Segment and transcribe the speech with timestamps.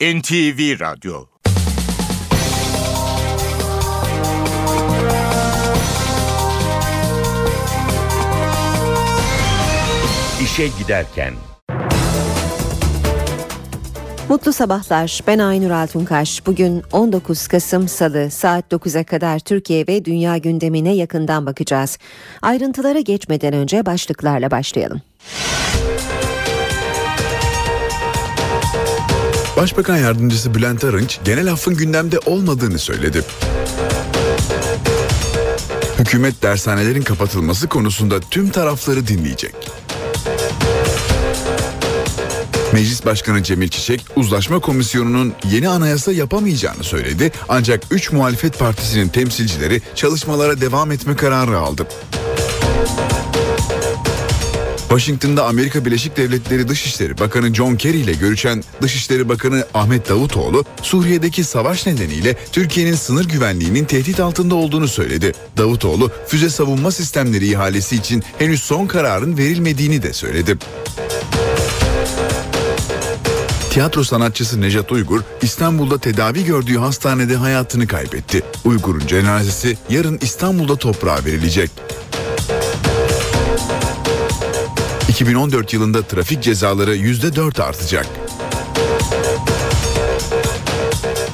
[0.00, 1.24] NTV Radyo
[10.42, 11.34] İşe Giderken
[14.28, 15.20] Mutlu sabahlar.
[15.26, 16.46] Ben Aynur Altunkaş.
[16.46, 21.98] Bugün 19 Kasım Salı saat 9'a kadar Türkiye ve dünya gündemine yakından bakacağız.
[22.42, 25.00] Ayrıntılara geçmeden önce başlıklarla başlayalım.
[29.60, 33.22] Başbakan Yardımcısı Bülent Arınç genel affın gündemde olmadığını söyledi.
[35.98, 39.54] Hükümet dershanelerin kapatılması konusunda tüm tarafları dinleyecek.
[42.72, 47.32] Meclis Başkanı Cemil Çiçek, uzlaşma komisyonunun yeni anayasa yapamayacağını söyledi.
[47.48, 51.86] Ancak 3 muhalefet partisinin temsilcileri çalışmalara devam etme kararı aldı.
[54.90, 61.44] Washington'da Amerika Birleşik Devletleri Dışişleri Bakanı John Kerry ile görüşen Dışişleri Bakanı Ahmet Davutoğlu, Suriye'deki
[61.44, 65.32] savaş nedeniyle Türkiye'nin sınır güvenliğinin tehdit altında olduğunu söyledi.
[65.56, 70.56] Davutoğlu, füze savunma sistemleri ihalesi için henüz son kararın verilmediğini de söyledi.
[73.70, 78.42] Tiyatro sanatçısı Nejat Uygur İstanbul'da tedavi gördüğü hastanede hayatını kaybetti.
[78.64, 81.70] Uygur'un cenazesi yarın İstanbul'da toprağa verilecek.
[85.20, 88.06] 2014 yılında trafik cezaları %4 artacak.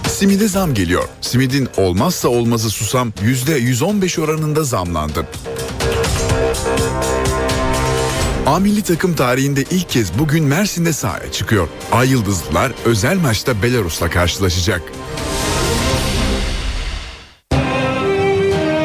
[0.09, 1.09] Simide zam geliyor.
[1.21, 5.27] Simidin olmazsa olmazı susam %115 oranında zamlandı.
[8.47, 11.69] A takım tarihinde ilk kez bugün Mersin'de sahaya çıkıyor.
[11.93, 14.83] Ay Yıldızlılar özel maçta Belarus'la karşılaşacak.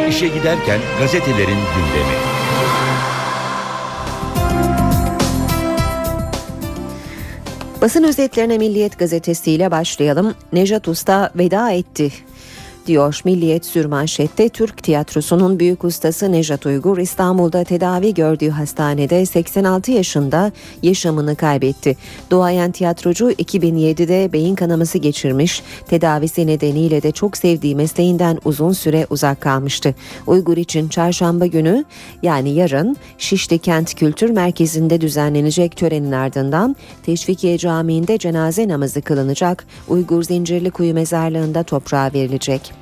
[0.09, 2.30] İşe giderken gazetelerin gündemi.
[7.81, 10.35] Basın özetlerine Milliyet gazetesiyle başlayalım.
[10.53, 12.11] Nejat Usta veda etti
[12.87, 20.51] diyor Milliyet sürmanşette Türk tiyatrosunun büyük ustası Nejat Uygur İstanbul'da tedavi gördüğü hastanede 86 yaşında
[20.83, 21.97] yaşamını kaybetti.
[22.31, 29.41] Doğayan tiyatrocu 2007'de beyin kanaması geçirmiş, tedavisi nedeniyle de çok sevdiği mesleğinden uzun süre uzak
[29.41, 29.95] kalmıştı.
[30.27, 31.85] Uygur için çarşamba günü
[32.23, 40.23] yani yarın Şişli Kent Kültür Merkezi'nde düzenlenecek törenin ardından Teşvikiye Camii'nde cenaze namazı kılınacak, Uygur
[40.23, 42.80] Zincirli Kuyu Mezarlığı'nda toprağa verilecek.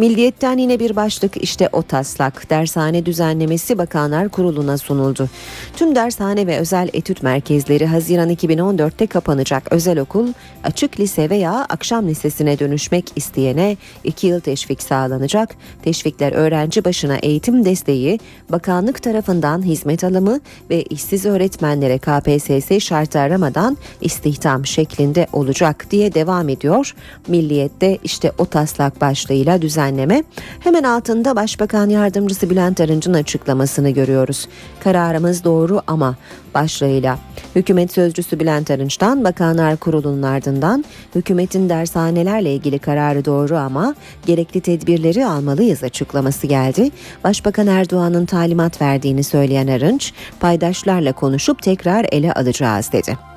[0.00, 2.50] Milliyetten yine bir başlık işte o taslak.
[2.50, 5.28] Dershane düzenlemesi Bakanlar Kurulu'na sunuldu.
[5.76, 9.72] Tüm dershane ve özel etüt merkezleri Haziran 2014'te kapanacak.
[9.72, 10.28] Özel okul
[10.64, 15.56] açık lise veya akşam lisesine dönüşmek isteyene 2 yıl teşvik sağlanacak.
[15.82, 18.18] Teşvikler öğrenci başına eğitim desteği,
[18.48, 20.40] bakanlık tarafından hizmet alımı
[20.70, 26.94] ve işsiz öğretmenlere KPSS şartı aramadan istihdam şeklinde olacak diye devam ediyor.
[27.28, 30.24] Milliyette işte o taslak başlığıyla düzen düzenleme
[30.60, 34.48] hemen altında Başbakan Yardımcısı Bülent Arınç'ın açıklamasını görüyoruz.
[34.80, 36.16] Kararımız doğru ama
[36.54, 37.18] başlığıyla.
[37.56, 40.84] Hükümet sözcüsü Bülent Arınç'tan Bakanlar Kurulu'nun ardından
[41.14, 43.94] hükümetin dershanelerle ilgili kararı doğru ama
[44.26, 46.90] gerekli tedbirleri almalıyız açıklaması geldi.
[47.24, 53.29] Başbakan Erdoğan'ın talimat verdiğini söyleyen Arınç, paydaşlarla konuşup tekrar ele alacağız dedi.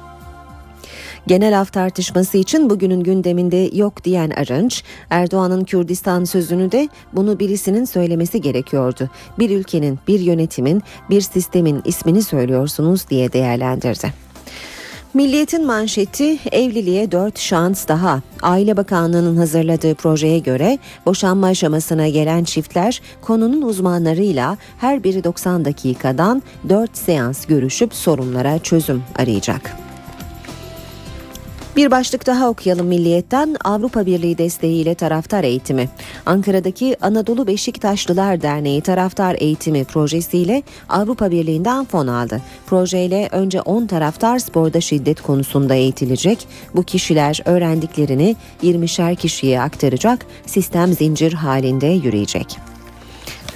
[1.28, 7.86] Genel af tartışması için bugünün gündeminde yok diyen Arınç, Erdoğan'ın Kürdistan sözünü de bunu birisinin
[7.86, 9.10] söylemesi gerekiyordu.
[9.40, 14.14] Bir ülkenin, bir yönetimin, bir sistemin ismini söylüyorsunuz diye değerlendirdi.
[15.14, 18.22] Milliyetin manşeti evliliğe dört şans daha.
[18.42, 26.44] Aile Bakanlığı'nın hazırladığı projeye göre boşanma aşamasına gelen çiftler konunun uzmanlarıyla her biri 90 dakikadan
[26.70, 29.93] 4 seans görüşüp sorunlara çözüm arayacak.
[31.76, 35.90] Bir başlık daha okuyalım Milliyet'ten Avrupa Birliği desteğiyle taraftar eğitimi.
[36.26, 42.42] Ankara'daki Anadolu Beşiktaşlılar Derneği taraftar eğitimi projesiyle Avrupa Birliği'nden fon aldı.
[42.66, 46.48] Projeyle önce 10 taraftar sporda şiddet konusunda eğitilecek.
[46.76, 52.58] Bu kişiler öğrendiklerini 20'şer kişiye aktaracak, sistem zincir halinde yürüyecek.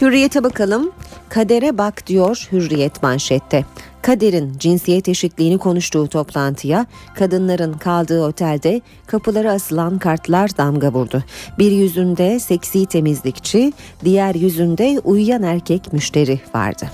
[0.02, 0.92] Hürriyete bakalım.
[1.30, 3.66] Kadere bak diyor Hürriyet manşette.
[4.02, 6.86] Kader'in cinsiyet eşitliğini konuştuğu toplantıya
[7.16, 11.24] kadınların kaldığı otelde kapılara asılan kartlar damga vurdu.
[11.60, 13.74] Bir yüzünde seksi temizlikçi,
[14.06, 16.86] diğer yüzünde uyuyan erkek müşteri vardı.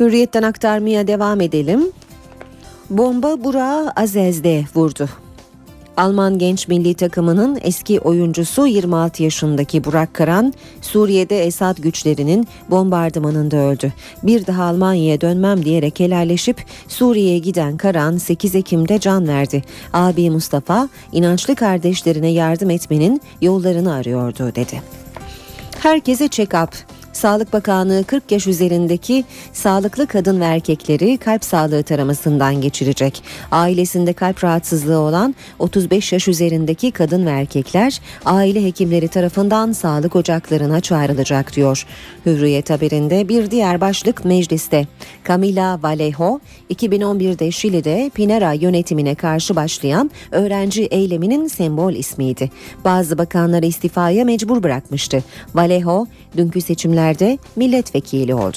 [0.00, 1.82] Hürriyetten aktarmaya devam edelim.
[2.90, 5.08] Bomba Burak'ı Azez'de vurdu.
[5.96, 13.92] Alman genç milli takımının eski oyuncusu 26 yaşındaki Burak Karan Suriye'de Esad güçlerinin bombardımanında öldü.
[14.22, 19.62] Bir daha Almanya'ya dönmem diyerek helalleşip Suriye'ye giden Karan 8 Ekim'de can verdi.
[19.92, 24.82] Abi Mustafa inançlı kardeşlerine yardım etmenin yollarını arıyordu dedi.
[25.78, 26.68] Herkese check-up.
[27.14, 33.22] Sağlık Bakanlığı 40 yaş üzerindeki sağlıklı kadın ve erkekleri kalp sağlığı taramasından geçirecek.
[33.50, 40.80] Ailesinde kalp rahatsızlığı olan 35 yaş üzerindeki kadın ve erkekler aile hekimleri tarafından sağlık ocaklarına
[40.80, 41.86] çağrılacak diyor.
[42.26, 44.86] Hürriyet haberinde bir diğer başlık mecliste.
[45.28, 46.40] Camila Vallejo
[46.70, 52.50] 2011'de Şili'de Pinera yönetimine karşı başlayan öğrenci eyleminin sembol ismiydi.
[52.84, 55.24] Bazı bakanları istifaya mecbur bırakmıştı.
[55.54, 56.06] Vallejo
[56.36, 58.56] dünkü seçimler seçimlerde milletvekili oldu.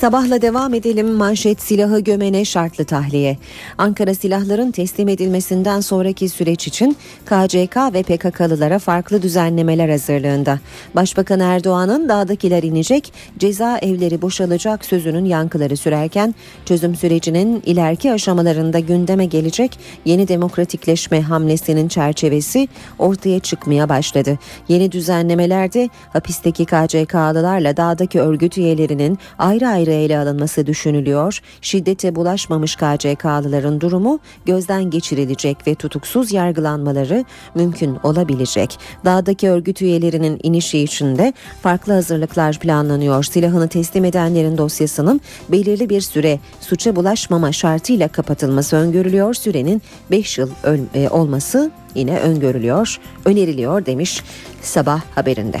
[0.00, 3.36] Sabahla devam edelim manşet silahı gömene şartlı tahliye.
[3.78, 10.58] Ankara silahların teslim edilmesinden sonraki süreç için KCK ve PKK'lılara farklı düzenlemeler hazırlığında.
[10.94, 19.24] Başbakan Erdoğan'ın dağdakiler inecek, ceza evleri boşalacak sözünün yankıları sürerken çözüm sürecinin ileriki aşamalarında gündeme
[19.24, 22.68] gelecek yeni demokratikleşme hamlesinin çerçevesi
[22.98, 24.38] ortaya çıkmaya başladı.
[24.68, 31.40] Yeni düzenlemelerde hapisteki KCK'lılarla dağdaki örgüt üyelerinin ayrı ayrı ayrı ele alınması düşünülüyor.
[31.60, 38.78] Şiddete bulaşmamış KCK'lıların durumu gözden geçirilecek ve tutuksuz yargılanmaları mümkün olabilecek.
[39.04, 41.32] Dağdaki örgüt üyelerinin inişi için de
[41.62, 43.24] farklı hazırlıklar planlanıyor.
[43.24, 49.34] Silahını teslim edenlerin dosyasının belirli bir süre suça bulaşmama şartıyla kapatılması öngörülüyor.
[49.34, 50.50] Sürenin 5 yıl
[50.94, 54.22] e, olması yine öngörülüyor, öneriliyor demiş
[54.62, 55.60] sabah haberinde.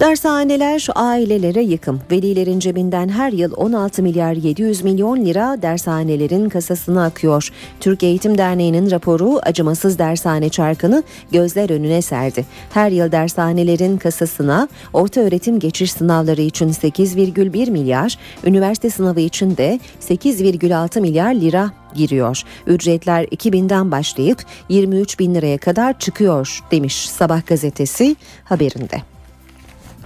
[0.00, 2.00] Dershaneler ailelere yıkım.
[2.10, 7.48] Velilerin cebinden her yıl 16 milyar 700 milyon lira dershanelerin kasasına akıyor.
[7.80, 11.02] Türk Eğitim Derneği'nin raporu acımasız dershane çarkını
[11.32, 12.46] gözler önüne serdi.
[12.70, 19.80] Her yıl dershanelerin kasasına orta öğretim geçiş sınavları için 8,1 milyar, üniversite sınavı için de
[20.00, 22.42] 8,6 milyar lira giriyor.
[22.66, 29.13] Ücretler 2000'den başlayıp 23 bin liraya kadar çıkıyor demiş Sabah gazetesi haberinde.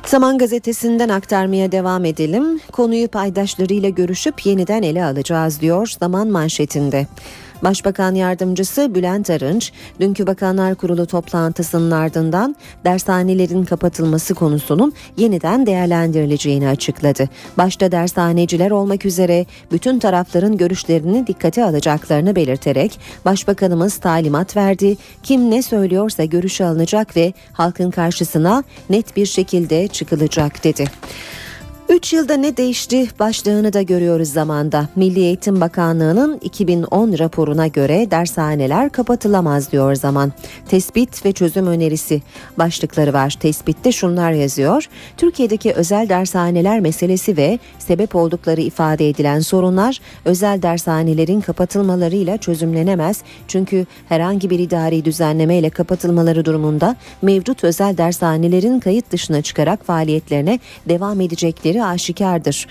[0.06, 2.60] Zaman gazetesinden aktarmaya devam edelim.
[2.72, 7.06] Konuyu paydaşlarıyla görüşüp yeniden ele alacağız diyor Zaman manşetinde.
[7.62, 17.28] Başbakan Yardımcısı Bülent Arınç, dünkü Bakanlar Kurulu toplantısının ardından dershanelerin kapatılması konusunun yeniden değerlendirileceğini açıkladı.
[17.58, 24.96] Başta dershaneciler olmak üzere bütün tarafların görüşlerini dikkate alacaklarını belirterek Başbakanımız talimat verdi.
[25.22, 30.84] Kim ne söylüyorsa görüşe alınacak ve halkın karşısına net bir şekilde çıkılacak dedi.
[31.88, 34.88] 3 yılda ne değişti başlığını da görüyoruz zamanda.
[34.96, 40.32] Milli Eğitim Bakanlığı'nın 2010 raporuna göre dershaneler kapatılamaz diyor zaman.
[40.68, 42.22] Tespit ve çözüm önerisi
[42.58, 43.36] başlıkları var.
[43.40, 44.88] Tespitte şunlar yazıyor.
[45.16, 53.22] Türkiye'deki özel dershaneler meselesi ve sebep oldukları ifade edilen sorunlar özel dershanelerin kapatılmalarıyla çözümlenemez.
[53.48, 60.60] Çünkü herhangi bir idari düzenleme ile kapatılmaları durumunda mevcut özel dershanelerin kayıt dışına çıkarak faaliyetlerine
[60.88, 62.66] devam edecekleri nedeni aşikardır.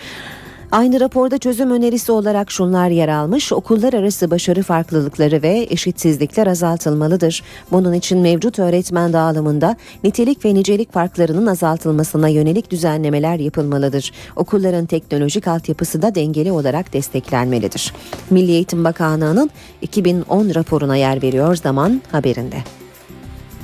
[0.72, 3.54] Aynı raporda çözüm önerisi olarak şunlar yer almış.
[3.54, 7.44] Okullar arası başarı farklılıkları ve eşitsizlikler azaltılmalıdır.
[7.72, 14.12] Bunun için mevcut öğretmen dağılımında nitelik ve nicelik farklarının azaltılmasına yönelik düzenlemeler yapılmalıdır.
[14.36, 17.94] Okulların teknolojik altyapısı da dengeli olarak desteklenmelidir.
[18.30, 19.50] Milli Eğitim Bakanlığı'nın
[19.82, 22.58] 2010 raporuna yer veriyor zaman haberinde.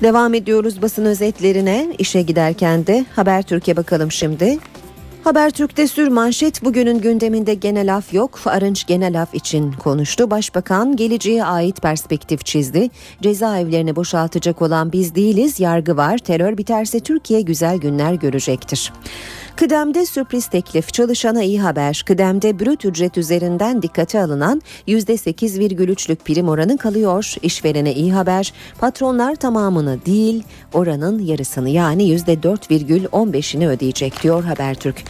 [0.03, 1.95] Devam ediyoruz basın özetlerine.
[1.97, 4.59] İşe giderken de Habertürk'e bakalım şimdi.
[5.23, 8.39] Habertürk'te sür manşet bugünün gündeminde genel af yok.
[8.45, 10.31] Arınç genel af için konuştu.
[10.31, 12.89] Başbakan geleceğe ait perspektif çizdi.
[13.21, 16.17] Cezaevlerini boşaltacak olan biz değiliz, yargı var.
[16.17, 18.93] Terör biterse Türkiye güzel günler görecektir.
[19.55, 22.03] Kıdemde sürpriz teklif çalışana iyi haber.
[22.05, 27.35] Kıdemde brüt ücret üzerinden dikkate alınan %8,3'lük prim oranı kalıyor.
[27.41, 28.53] İşverene iyi haber.
[28.79, 30.43] Patronlar tamamını değil
[30.73, 35.03] oranın yarısını yani %4,15'ini ödeyecek diyor Habertürk.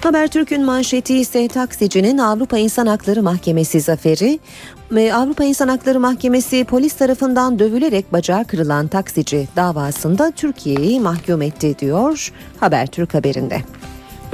[0.00, 4.38] Habertürk'ün manşeti ise taksicinin Avrupa İnsan Hakları Mahkemesi zaferi.
[4.94, 12.32] Avrupa İnsan Hakları Mahkemesi polis tarafından dövülerek bacağı kırılan taksici davasında Türkiye'yi mahkum etti diyor
[12.60, 13.60] Habertürk haberinde.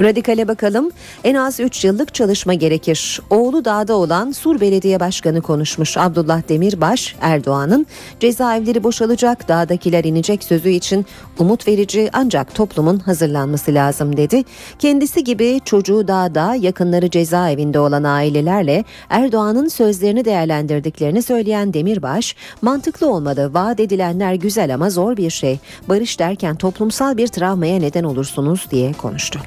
[0.01, 0.91] Radikale bakalım.
[1.23, 3.21] En az 3 yıllık çalışma gerekir.
[3.29, 5.97] Oğlu dağda olan Sur Belediye Başkanı konuşmuş.
[5.97, 7.87] Abdullah Demirbaş, Erdoğan'ın
[8.19, 11.05] cezaevleri boşalacak, dağdakiler inecek sözü için
[11.39, 14.43] umut verici ancak toplumun hazırlanması lazım dedi.
[14.79, 23.53] Kendisi gibi çocuğu dağda, yakınları cezaevinde olan ailelerle Erdoğan'ın sözlerini değerlendirdiklerini söyleyen Demirbaş, mantıklı olmalı,
[23.53, 25.59] vaat edilenler güzel ama zor bir şey.
[25.89, 29.39] Barış derken toplumsal bir travmaya neden olursunuz diye konuştu.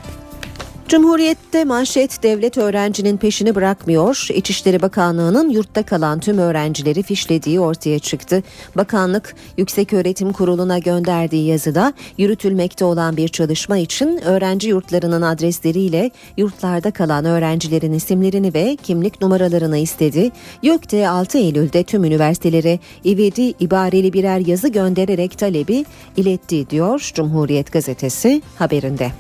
[0.88, 4.28] Cumhuriyette manşet devlet öğrencinin peşini bırakmıyor.
[4.34, 8.42] İçişleri Bakanlığı'nın yurtta kalan tüm öğrencileri fişlediği ortaya çıktı.
[8.76, 17.24] Bakanlık Yükseköğretim Kurulu'na gönderdiği yazıda yürütülmekte olan bir çalışma için öğrenci yurtlarının adresleriyle yurtlarda kalan
[17.24, 20.30] öğrencilerin isimlerini ve kimlik numaralarını istedi.
[20.62, 25.84] YÖK'te 6 Eylül'de tüm üniversitelere ivedi ibareli birer yazı göndererek talebi
[26.16, 29.10] iletti diyor Cumhuriyet Gazetesi haberinde.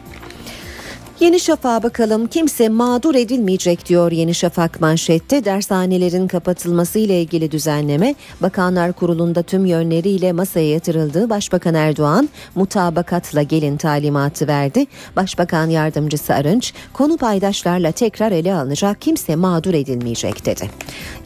[1.20, 5.44] Yeni Şafak'a bakalım kimse mağdur edilmeyecek diyor Yeni Şafak manşette.
[5.44, 11.30] Dershanelerin kapatılması ile ilgili düzenleme Bakanlar Kurulu'nda tüm yönleriyle masaya yatırıldı.
[11.30, 14.86] Başbakan Erdoğan mutabakatla gelin talimatı verdi.
[15.16, 20.70] Başbakan Yardımcısı Arınç konu paydaşlarla tekrar ele alınacak kimse mağdur edilmeyecek dedi.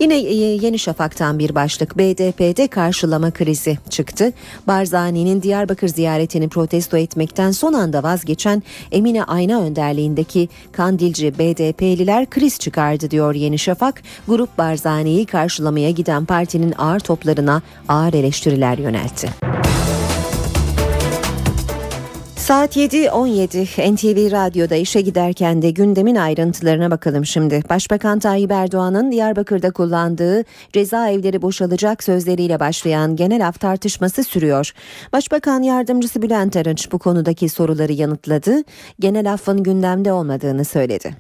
[0.01, 4.33] Yine e, Yeni Şafak'tan bir başlık BDP'de karşılama krizi çıktı.
[4.67, 12.59] Barzani'nin Diyarbakır ziyaretini protesto etmekten son anda vazgeçen Emine Ayna Önder önderliğindeki Kandilci BDP'liler kriz
[12.59, 14.03] çıkardı diyor Yeni Şafak.
[14.29, 19.58] Grup Barzani'yi karşılamaya giden partinin ağır toplarına ağır eleştiriler yöneltti.
[22.49, 27.63] Saat 7.17 NTV Radyo'da işe giderken de gündemin ayrıntılarına bakalım şimdi.
[27.71, 34.73] Başbakan Tayyip Erdoğan'ın Diyarbakır'da kullandığı cezaevleri boşalacak sözleriyle başlayan genel af tartışması sürüyor.
[35.13, 38.63] Başbakan Yardımcısı Bülent Arınç bu konudaki soruları yanıtladı.
[39.01, 41.17] Genel affın gündemde olmadığını söyledi.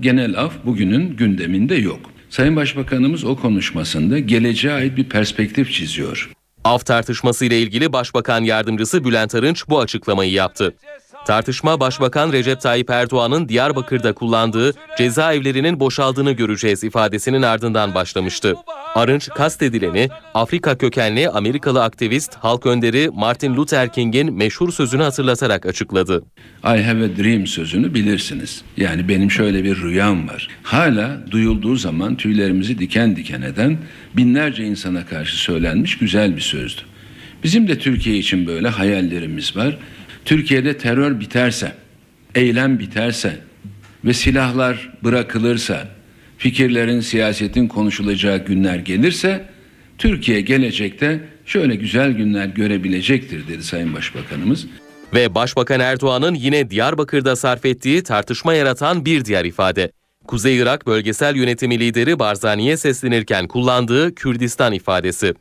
[0.00, 2.00] Genel af bugünün gündeminde yok.
[2.30, 6.37] Sayın Başbakanımız o konuşmasında geleceğe ait bir perspektif çiziyor.
[6.68, 10.74] Av tartışması ile ilgili Başbakan Yardımcısı Bülent Arınç bu açıklamayı yaptı.
[11.28, 18.54] Tartışma Başbakan Recep Tayyip Erdoğan'ın Diyarbakır'da kullandığı cezaevlerinin boşaldığını göreceğiz ifadesinin ardından başlamıştı.
[18.94, 26.24] Arınç kastedileni Afrika kökenli Amerikalı aktivist halk önderi Martin Luther King'in meşhur sözünü hatırlatarak açıkladı.
[26.64, 28.62] I have a dream sözünü bilirsiniz.
[28.76, 30.48] Yani benim şöyle bir rüyam var.
[30.62, 33.78] Hala duyulduğu zaman tüylerimizi diken diken eden
[34.16, 36.82] binlerce insana karşı söylenmiş güzel bir sözdü.
[37.44, 39.78] Bizim de Türkiye için böyle hayallerimiz var.
[40.28, 41.72] Türkiye'de terör biterse,
[42.34, 43.38] eylem biterse
[44.04, 45.88] ve silahlar bırakılırsa,
[46.38, 49.44] fikirlerin, siyasetin konuşulacağı günler gelirse
[49.98, 54.66] Türkiye gelecekte şöyle güzel günler görebilecektir dedi Sayın Başbakanımız.
[55.14, 59.92] Ve Başbakan Erdoğan'ın yine Diyarbakır'da sarf ettiği tartışma yaratan bir diğer ifade.
[60.26, 65.34] Kuzey Irak Bölgesel Yönetimi Lideri Barzani'ye seslenirken kullandığı Kürdistan ifadesi.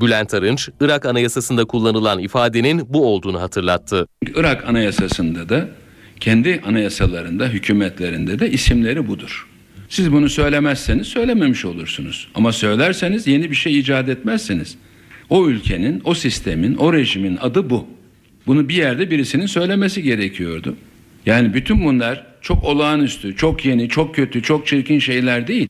[0.00, 4.06] Bülent Arınç, Irak Anayasası'nda kullanılan ifadenin bu olduğunu hatırlattı.
[4.34, 5.68] Irak Anayasası'nda da
[6.20, 9.48] kendi anayasalarında, hükümetlerinde de isimleri budur.
[9.88, 12.28] Siz bunu söylemezseniz söylememiş olursunuz.
[12.34, 14.76] Ama söylerseniz yeni bir şey icat etmezseniz
[15.30, 17.86] o ülkenin, o sistemin, o rejimin adı bu.
[18.46, 20.76] Bunu bir yerde birisinin söylemesi gerekiyordu.
[21.26, 25.68] Yani bütün bunlar çok olağanüstü, çok yeni, çok kötü, çok çirkin şeyler değil.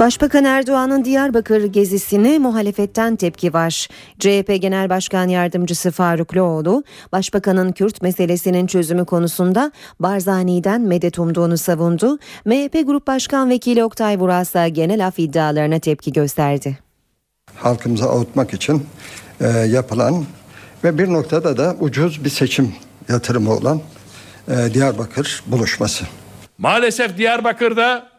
[0.00, 3.88] Başbakan Erdoğan'ın Diyarbakır gezisine muhalefetten tepki var.
[4.18, 12.18] CHP Genel Başkan Yardımcısı Faruk Loğlu, Başbakanın Kürt meselesinin çözümü konusunda Barzani'den medet umduğunu savundu.
[12.44, 16.78] MHP Grup Başkan Vekili Oktay Vurasa genel af iddialarına tepki gösterdi.
[17.54, 18.86] Halkımıza avutmak için
[19.40, 20.24] e, yapılan
[20.84, 22.74] ve bir noktada da ucuz bir seçim
[23.08, 23.80] yatırımı olan
[24.48, 26.04] e, Diyarbakır buluşması.
[26.58, 28.10] Maalesef Diyarbakır'da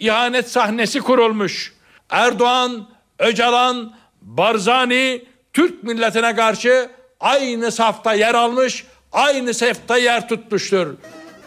[0.00, 1.72] ihanet sahnesi kurulmuş.
[2.10, 2.88] Erdoğan,
[3.18, 3.92] Öcalan,
[4.22, 6.88] Barzani Türk milletine karşı
[7.20, 10.86] aynı safta yer almış, aynı safta yer tutmuştur.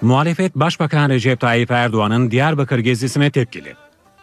[0.02, 3.74] Muhalefet Başbakan Recep Tayyip Erdoğan'ın Diyarbakır gezisine tepkili.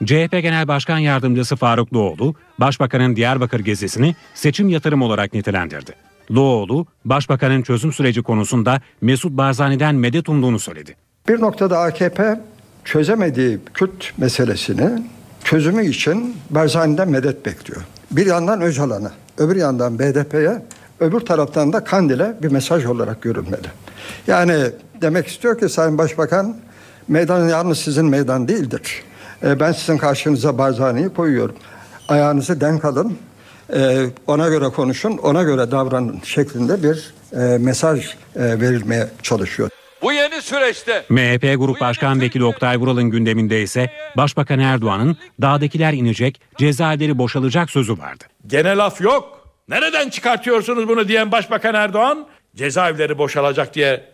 [0.05, 5.93] CHP Genel Başkan Yardımcısı Faruk Doğulu, Başbakanın Diyarbakır gezisini seçim yatırım olarak nitelendirdi.
[6.35, 10.97] Doğulu, Başbakanın çözüm süreci konusunda Mesut Barzani'den medet umduğunu söyledi.
[11.29, 12.41] Bir noktada AKP
[12.85, 15.03] çözemediği Kürt meselesini
[15.45, 17.83] çözümü için Barzani'den medet bekliyor.
[18.11, 20.63] Bir yandan Öcalan'a, öbür yandan BDP'ye,
[21.01, 23.67] öbür taraftan da Kandil'e bir mesaj olarak görünmeli.
[24.27, 24.55] Yani
[25.03, 26.57] demek istiyor ki Sayın Başbakan
[27.09, 29.03] meydan yalnız sizin meydan değildir.
[29.43, 31.55] E, ben sizin karşınıza Barzani'yi koyuyorum.
[32.09, 33.19] Ayağınızı denk alın,
[33.75, 39.71] e, ona göre konuşun, ona göre davranın şeklinde bir e, mesaj verilmeye çalışıyor.
[40.03, 46.41] Bu yeni süreçte MHP Grup Başkan Vekili Oktay Vural'ın gündeminde ise Başbakan Erdoğan'ın dağdakiler inecek,
[46.59, 48.25] cezaevleri boşalacak sözü vardı.
[48.47, 49.41] gene laf yok.
[49.69, 52.27] Nereden çıkartıyorsunuz bunu diyen Başbakan Erdoğan
[52.57, 54.05] cezaevleri boşalacak diye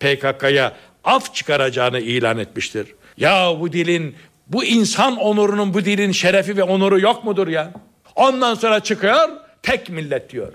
[0.00, 0.72] PKK'ya
[1.04, 2.86] af çıkaracağını ilan etmiştir.
[3.16, 4.14] Ya bu dilin
[4.46, 7.72] bu insan onurunun bu dilin şerefi ve onuru yok mudur ya?
[8.16, 9.28] Ondan sonra çıkıyor
[9.62, 10.52] tek millet diyor.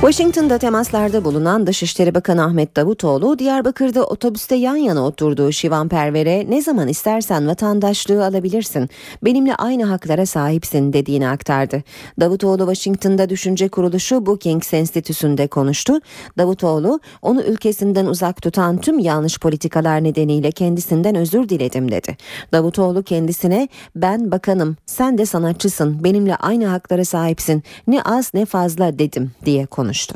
[0.00, 6.62] Washington'da temaslarda bulunan Dışişleri Bakanı Ahmet Davutoğlu, Diyarbakır'da otobüste yan yana oturduğu Şivan Perver'e ne
[6.62, 8.88] zaman istersen vatandaşlığı alabilirsin,
[9.24, 11.82] benimle aynı haklara sahipsin dediğini aktardı.
[12.20, 16.00] Davutoğlu Washington'da düşünce kuruluşu Brookings Enstitüsü'nde konuştu.
[16.38, 22.16] Davutoğlu, onu ülkesinden uzak tutan tüm yanlış politikalar nedeniyle kendisinden özür diledim dedi.
[22.52, 28.98] Davutoğlu kendisine ben bakanım, sen de sanatçısın, benimle aynı haklara sahipsin, ne az ne fazla
[28.98, 30.14] dedim diye konuştu konuştu.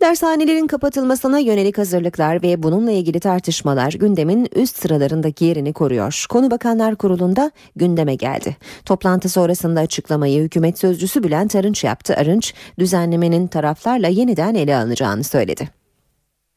[0.00, 6.26] Dershanelerin kapatılmasına yönelik hazırlıklar ve bununla ilgili tartışmalar gündemin üst sıralarındaki yerini koruyor.
[6.28, 8.56] Konu Bakanlar Kurulu'nda gündeme geldi.
[8.84, 12.16] Toplantı sonrasında açıklamayı hükümet sözcüsü Bülent Arınç yaptı.
[12.16, 15.81] Arınç, düzenlemenin taraflarla yeniden ele alınacağını söyledi.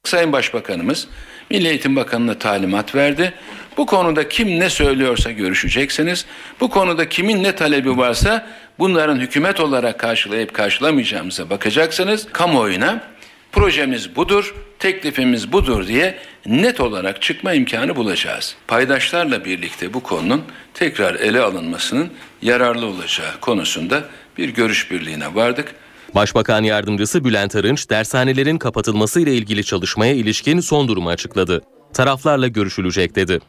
[0.07, 1.07] Sayın Başbakanımız
[1.49, 3.33] Milli Eğitim Bakanı'na talimat verdi.
[3.77, 6.25] Bu konuda kim ne söylüyorsa görüşeceksiniz.
[6.59, 8.47] Bu konuda kimin ne talebi varsa
[8.79, 12.27] bunların hükümet olarak karşılayıp karşılamayacağımıza bakacaksınız.
[12.33, 13.03] Kamuoyuna
[13.51, 18.55] projemiz budur, teklifimiz budur diye net olarak çıkma imkanı bulacağız.
[18.67, 20.43] Paydaşlarla birlikte bu konunun
[20.73, 22.09] tekrar ele alınmasının
[22.41, 24.03] yararlı olacağı konusunda
[24.37, 25.75] bir görüş birliğine vardık.
[26.15, 31.61] Başbakan Yardımcısı Bülent Arınç, dershanelerin kapatılması ile ilgili çalışmaya ilişkin son durumu açıkladı.
[31.93, 33.39] Taraflarla görüşülecek dedi.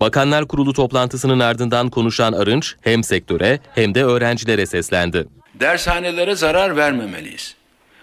[0.00, 5.26] Bakanlar Kurulu toplantısının ardından konuşan Arınç hem sektöre hem de öğrencilere seslendi.
[5.54, 7.54] Dershanelere zarar vermemeliyiz.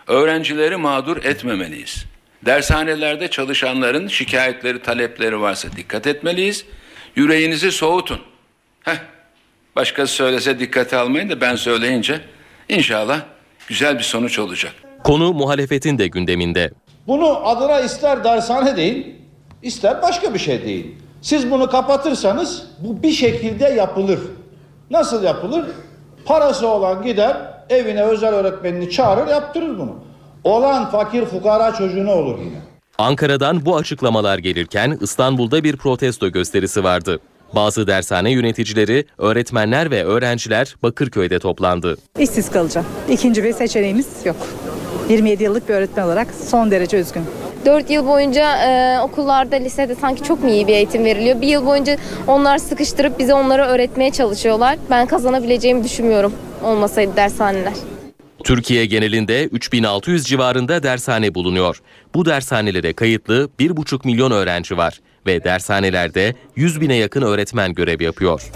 [0.07, 2.05] Öğrencileri mağdur etmemeliyiz.
[2.45, 6.65] Dershanelerde çalışanların şikayetleri, talepleri varsa dikkat etmeliyiz.
[7.15, 8.19] Yüreğinizi soğutun.
[8.83, 8.97] Heh,
[9.75, 12.21] başkası söylese dikkate almayın da ben söyleyince
[12.69, 13.21] inşallah
[13.67, 14.73] güzel bir sonuç olacak.
[15.03, 16.71] Konu muhalefetin de gündeminde.
[17.07, 19.15] Bunu adına ister dershane deyin,
[19.61, 20.95] ister başka bir şey deyin.
[21.21, 24.19] Siz bunu kapatırsanız bu bir şekilde yapılır.
[24.91, 25.65] Nasıl yapılır?
[26.25, 27.37] Parası olan gider
[27.69, 29.95] evine özel öğretmenini çağırır yaptırır bunu.
[30.43, 32.57] Olan fakir fukara çocuğuna olur yine.
[32.97, 37.19] Ankara'dan bu açıklamalar gelirken İstanbul'da bir protesto gösterisi vardı.
[37.55, 41.97] Bazı dershane yöneticileri, öğretmenler ve öğrenciler Bakırköy'de toplandı.
[42.19, 42.87] İşsiz kalacağım.
[43.09, 44.35] İkinci bir seçeneğimiz yok.
[45.09, 47.23] 27 yıllık bir öğretmen olarak son derece üzgün.
[47.65, 51.41] 4 yıl boyunca e, okullarda, lisede sanki çok mu iyi bir eğitim veriliyor?
[51.41, 54.77] Bir yıl boyunca onlar sıkıştırıp bize onları öğretmeye çalışıyorlar.
[54.89, 57.73] Ben kazanabileceğimi düşünmüyorum olmasaydı dershaneler.
[58.43, 61.81] Türkiye genelinde 3600 civarında dershane bulunuyor.
[62.15, 68.51] Bu dershanelere kayıtlı 1,5 milyon öğrenci var ve dershanelerde 100 bine yakın öğretmen görev yapıyor.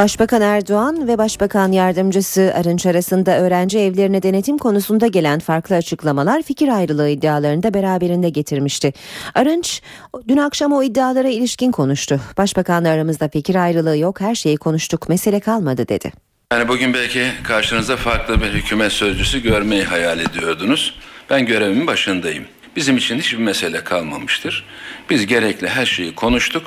[0.00, 6.68] Başbakan Erdoğan ve Başbakan Yardımcısı Arınç arasında öğrenci evlerine denetim konusunda gelen farklı açıklamalar fikir
[6.68, 8.92] ayrılığı iddialarını da beraberinde getirmişti.
[9.34, 9.82] Arınç
[10.28, 12.20] dün akşam o iddialara ilişkin konuştu.
[12.38, 16.12] Başbakanla aramızda fikir ayrılığı yok her şeyi konuştuk mesele kalmadı dedi.
[16.52, 20.94] Yani bugün belki karşınızda farklı bir hükümet sözcüsü görmeyi hayal ediyordunuz.
[21.30, 22.44] Ben görevimin başındayım.
[22.76, 24.64] Bizim için hiçbir mesele kalmamıştır.
[25.10, 26.66] Biz gerekli her şeyi konuştuk.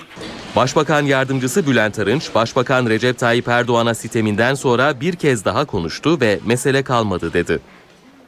[0.56, 6.40] Başbakan Yardımcısı Bülent Arınç, Başbakan Recep Tayyip Erdoğan'a siteminden sonra bir kez daha konuştu ve
[6.46, 7.60] mesele kalmadı dedi.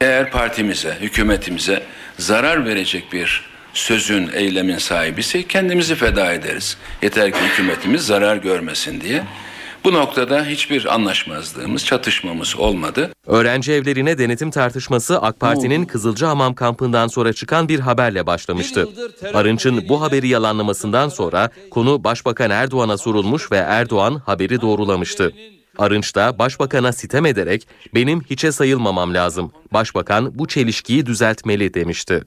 [0.00, 1.82] Eğer partimize, hükümetimize
[2.18, 6.76] zarar verecek bir sözün, eylemin sahibisi kendimizi feda ederiz.
[7.02, 9.22] Yeter ki hükümetimiz zarar görmesin diye.
[9.86, 13.12] Bu noktada hiçbir anlaşmazlığımız, çatışmamız olmadı.
[13.26, 18.88] Öğrenci evlerine denetim tartışması AK Parti'nin Kızılcahamam kampından sonra çıkan bir haberle başlamıştı.
[19.34, 25.32] Arınç'ın bu haberi yalanlamasından sonra konu Başbakan Erdoğan'a sorulmuş ve Erdoğan haberi doğrulamıştı.
[25.78, 29.52] Arınç da başbakana sitem ederek benim hiçe sayılmamam lazım.
[29.72, 32.24] Başbakan bu çelişkiyi düzeltmeli demişti.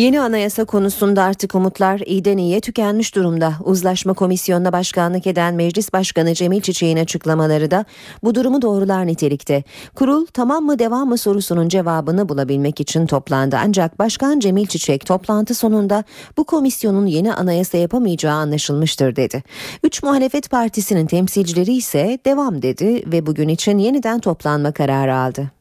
[0.00, 3.52] Yeni anayasa konusunda artık umutlar iyiden iyiye tükenmiş durumda.
[3.64, 7.84] Uzlaşma Komisyonu'na başkanlık eden Meclis Başkanı Cemil Çiçek'in açıklamaları da
[8.22, 9.64] bu durumu doğrular nitelikte.
[9.94, 13.56] Kurul tamam mı devam mı sorusunun cevabını bulabilmek için toplandı.
[13.64, 16.04] Ancak Başkan Cemil Çiçek toplantı sonunda
[16.36, 19.42] bu komisyonun yeni anayasa yapamayacağı anlaşılmıştır dedi.
[19.84, 25.59] Üç muhalefet partisinin temsilcileri ise devam dedi ve bugün için yeniden toplanma kararı aldı.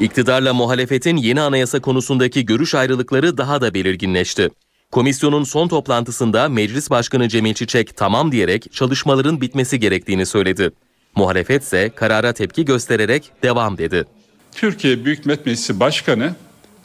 [0.00, 4.48] İktidarla muhalefetin yeni anayasa konusundaki görüş ayrılıkları daha da belirginleşti.
[4.92, 10.70] Komisyonun son toplantısında Meclis Başkanı Cemil Çiçek tamam diyerek çalışmaların bitmesi gerektiğini söyledi.
[11.16, 14.04] Muhalefet ise karara tepki göstererek devam dedi.
[14.52, 16.34] Türkiye Büyük Millet Meclisi Başkanı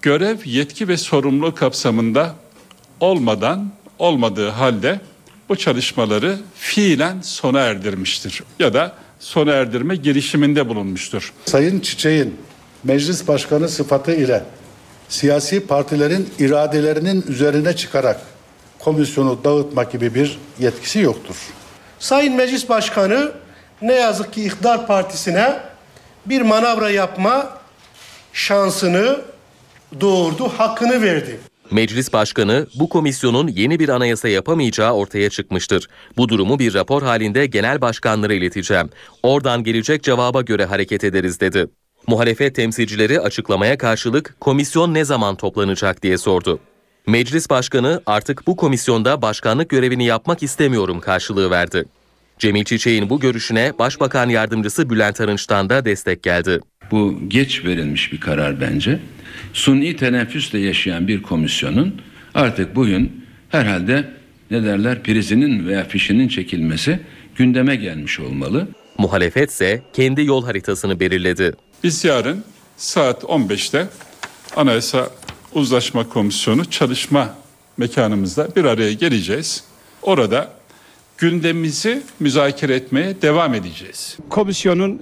[0.01, 2.35] görev, yetki ve sorumluluğu kapsamında
[2.99, 5.01] olmadan olmadığı halde
[5.49, 11.33] bu çalışmaları fiilen sona erdirmiştir ya da sona erdirme girişiminde bulunmuştur.
[11.45, 12.35] Sayın Çiçek'in
[12.83, 14.43] meclis başkanı sıfatı ile
[15.09, 18.21] siyasi partilerin iradelerinin üzerine çıkarak
[18.79, 21.35] komisyonu dağıtmak gibi bir yetkisi yoktur.
[21.99, 23.31] Sayın Meclis Başkanı
[23.81, 25.59] ne yazık ki iktidar partisine
[26.25, 27.57] bir manavra yapma
[28.33, 29.21] şansını
[30.01, 31.39] doğurdu, hakkını verdi.
[31.71, 35.87] Meclis Başkanı bu komisyonun yeni bir anayasa yapamayacağı ortaya çıkmıştır.
[36.17, 38.89] Bu durumu bir rapor halinde genel başkanlara ileteceğim.
[39.23, 41.67] Oradan gelecek cevaba göre hareket ederiz dedi.
[42.07, 46.59] Muhalefet temsilcileri açıklamaya karşılık komisyon ne zaman toplanacak diye sordu.
[47.07, 51.85] Meclis Başkanı artık bu komisyonda başkanlık görevini yapmak istemiyorum karşılığı verdi.
[52.39, 56.59] Cemil Çiçek'in bu görüşüne Başbakan Yardımcısı Bülent Arınç'tan da destek geldi.
[56.91, 58.99] Bu geç verilmiş bir karar bence.
[59.53, 62.01] Suni teneffüsle yaşayan bir komisyonun
[62.33, 64.09] artık bugün herhalde
[64.51, 66.99] ne derler prizinin veya fişinin çekilmesi
[67.35, 68.67] gündeme gelmiş olmalı.
[68.97, 71.53] Muhalefet ise kendi yol haritasını belirledi.
[71.83, 72.43] Biz yarın
[72.77, 73.87] saat 15'te
[74.55, 75.09] Anayasa
[75.53, 77.35] Uzlaşma Komisyonu çalışma
[77.77, 79.63] mekanımızda bir araya geleceğiz.
[80.01, 80.49] Orada
[81.17, 84.17] gündemimizi müzakere etmeye devam edeceğiz.
[84.29, 85.01] Komisyonun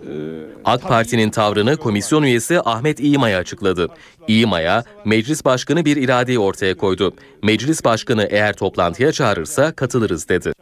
[0.66, 3.88] AK Parti'nin tavrını komisyon üyesi Ahmet İğmay açıkladı.
[4.28, 7.14] İğmay'a meclis başkanı bir iradeyi ortaya koydu.
[7.44, 10.54] Meclis başkanı eğer toplantıya çağırırsa katılırız dedi.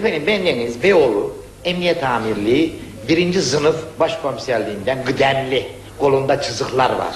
[0.00, 1.32] Efendim bendeniz Beyoğlu
[1.64, 2.76] Emniyet Amirliği
[3.08, 7.14] birinci sınıf başkomiserliğinden kıdemli kolunda çizikler var.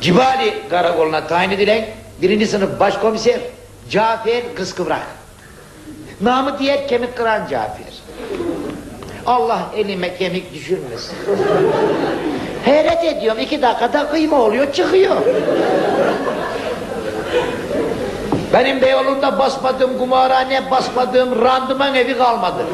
[0.00, 1.86] Cibali karakoluna tayin edilen
[2.22, 3.40] birinci sınıf başkomiser
[3.90, 5.06] Cafer Kıskıvrak.
[6.20, 7.94] Namı diğer kemik kıran Cafer.
[9.26, 11.16] Allah elime kemik düşürmesin.
[12.64, 15.16] Hayret ediyorum iki dakikada kıyma oluyor çıkıyor.
[18.54, 22.66] Benim Beyoğlu'nda basmadığım kumarhane, basmadığım randıman evi kalmadı.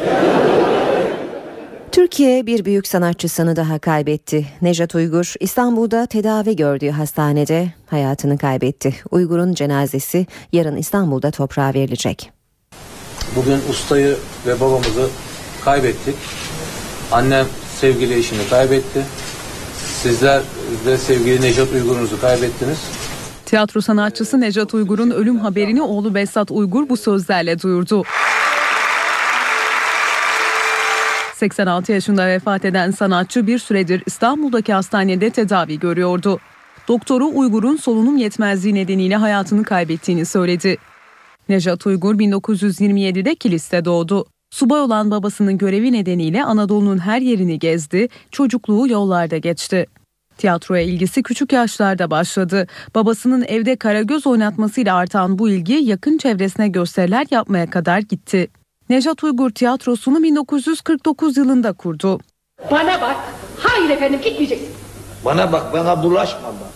[1.91, 4.45] Türkiye bir büyük sanatçısını daha kaybetti.
[4.61, 8.93] Nejat Uygur İstanbul'da tedavi gördüğü hastanede hayatını kaybetti.
[9.11, 12.31] Uygur'un cenazesi yarın İstanbul'da toprağa verilecek.
[13.35, 14.17] Bugün ustayı
[14.47, 15.09] ve babamızı
[15.65, 16.15] kaybettik.
[17.11, 17.45] Annem
[17.79, 19.05] sevgili eşini kaybetti.
[20.01, 20.41] Sizler
[20.85, 22.79] de sevgili Nejat Uygur'unuzu kaybettiniz.
[23.51, 28.03] Tiyatro sanatçısı Necat Uygur'un ölüm haberini oğlu Besat Uygur bu sözlerle duyurdu.
[31.35, 36.39] 86 yaşında vefat eden sanatçı bir süredir İstanbul'daki hastanede tedavi görüyordu.
[36.87, 40.77] Doktoru Uygur'un solunum yetmezliği nedeniyle hayatını kaybettiğini söyledi.
[41.49, 44.25] Nejat Uygur 1927'de Kilis'te doğdu.
[44.51, 49.87] Subay olan babasının görevi nedeniyle Anadolu'nun her yerini gezdi, çocukluğu yollarda geçti.
[50.41, 52.67] Tiyatroya ilgisi küçük yaşlarda başladı.
[52.95, 58.47] Babasının evde karagöz oynatmasıyla artan bu ilgi yakın çevresine gösteriler yapmaya kadar gitti.
[58.89, 62.19] Nejat Uygur tiyatrosunu 1949 yılında kurdu.
[62.71, 63.15] Bana bak.
[63.59, 64.69] Hayır efendim gitmeyeceksin.
[65.25, 66.71] Bana bak bana bulaşma bak.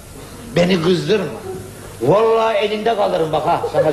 [0.55, 1.25] Beni kızdırma.
[2.01, 3.91] Vallahi elinde kalırım bak ha sana.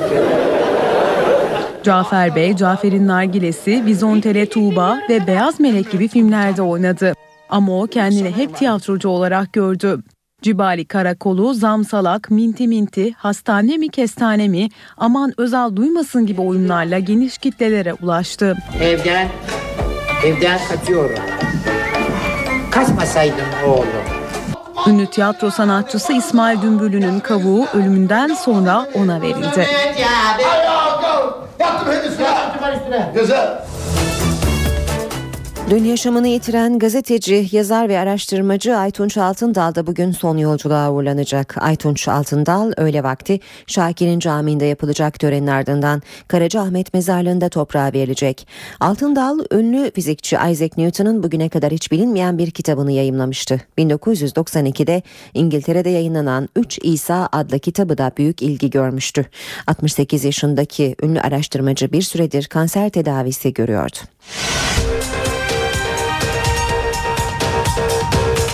[1.83, 7.13] Cafer Bey, Cafer'in Nargilesi, Vizontele Tuğba ve Beyaz Melek gibi filmlerde oynadı.
[7.53, 9.99] Ama o kendini hep tiyatrocu olarak gördü.
[10.41, 17.37] Cibali Karakolu, Zamsalak, Minti Minti, Hastane mi Kestane mi, Aman Özal Duymasın gibi oyunlarla geniş
[17.37, 18.57] kitlelere ulaştı.
[18.81, 19.27] Evden,
[20.25, 21.19] evden kaçıyorum.
[22.71, 23.87] Kaçmasaydın oğlum.
[24.87, 29.67] Ünlü tiyatro sanatçısı İsmail Dümbüllü'nün kavuğu ölümünden sonra ona verildi.
[33.15, 33.72] Güzel.
[35.69, 41.55] Dün yaşamını yitiren gazeteci, yazar ve araştırmacı Aytunç Altındal da bugün son yolculuğa uğurlanacak.
[41.59, 48.47] Aytunç Altındal öğle vakti Şakir'in camiinde yapılacak törenin ardından Karacaahmet mezarlığında toprağa verilecek.
[48.79, 53.61] Altındal ünlü fizikçi Isaac Newton'un bugüne kadar hiç bilinmeyen bir kitabını yayımlamıştı.
[53.77, 55.01] 1992'de
[55.33, 59.25] İngiltere'de yayınlanan 3 İsa adlı kitabı da büyük ilgi görmüştü.
[59.67, 63.97] 68 yaşındaki ünlü araştırmacı bir süredir kanser tedavisi görüyordu.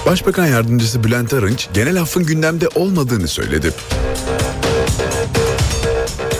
[0.09, 3.73] Başbakan Yardımcısı Bülent Arınç genel affın gündemde olmadığını söyledi.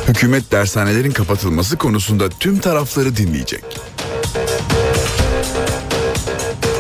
[0.08, 3.64] Hükümet dershanelerin kapatılması konusunda tüm tarafları dinleyecek.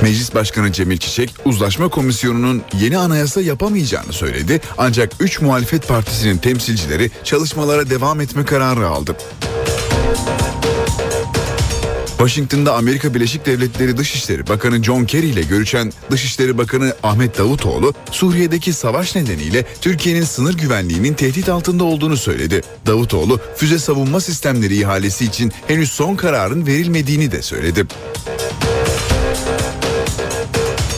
[0.01, 4.61] Meclis Başkanı Cemil Çiçek, uzlaşma komisyonunun yeni anayasa yapamayacağını söyledi.
[4.77, 9.15] Ancak 3 muhalefet partisinin temsilcileri çalışmalara devam etme kararı aldı.
[12.19, 18.73] Washington'da Amerika Birleşik Devletleri Dışişleri Bakanı John Kerry ile görüşen Dışişleri Bakanı Ahmet Davutoğlu, Suriye'deki
[18.73, 22.61] savaş nedeniyle Türkiye'nin sınır güvenliğinin tehdit altında olduğunu söyledi.
[22.85, 27.85] Davutoğlu, füze savunma sistemleri ihalesi için henüz son kararın verilmediğini de söyledi.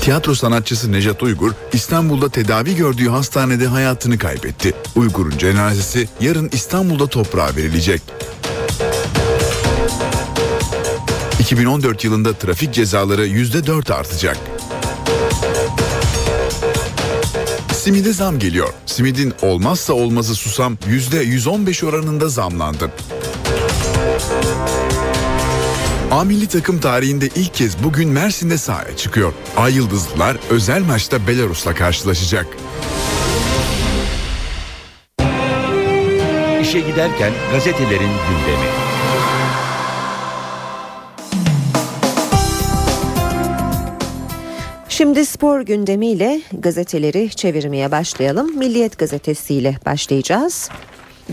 [0.01, 4.73] Tiyatro sanatçısı Nejat Uygur İstanbul'da tedavi gördüğü hastanede hayatını kaybetti.
[4.95, 8.01] Uygur'un cenazesi yarın İstanbul'da toprağa verilecek.
[11.51, 14.37] 2014 yılında trafik cezaları %4 artacak.
[17.73, 18.73] Simide zam geliyor.
[18.85, 22.91] Simidin olmazsa olmazı susam %115 oranında zamlandı.
[26.11, 29.33] A takım tarihinde ilk kez bugün Mersin'de sahaya çıkıyor.
[29.57, 32.47] Ay Yıldızlılar özel maçta Belarus'la karşılaşacak.
[36.61, 38.80] İşe giderken gazetelerin gündemi.
[44.91, 48.57] Şimdi spor gündemiyle gazeteleri çevirmeye başlayalım.
[48.57, 50.69] Milliyet gazetesiyle başlayacağız.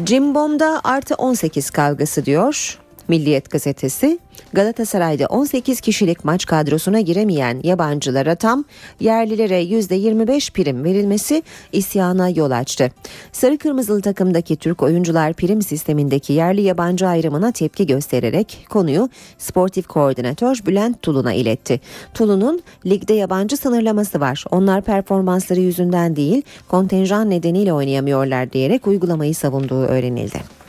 [0.05, 2.79] Cimbom'da artı 18 kavgası diyor.
[3.09, 4.19] Milliyet gazetesi
[4.53, 8.65] Galatasaray'da 18 kişilik maç kadrosuna giremeyen yabancılara tam
[9.01, 11.43] yerlilere %25 prim verilmesi
[11.73, 12.91] isyana yol açtı.
[13.33, 20.61] Sarı Kırmızılı takımdaki Türk oyuncular prim sistemindeki yerli yabancı ayrımına tepki göstererek konuyu sportif koordinatör
[20.67, 21.81] Bülent Tulun'a iletti.
[22.15, 24.45] Tulun'un ligde yabancı sınırlaması var.
[24.51, 30.68] Onlar performansları yüzünden değil kontenjan nedeniyle oynayamıyorlar diyerek uygulamayı savunduğu öğrenildi.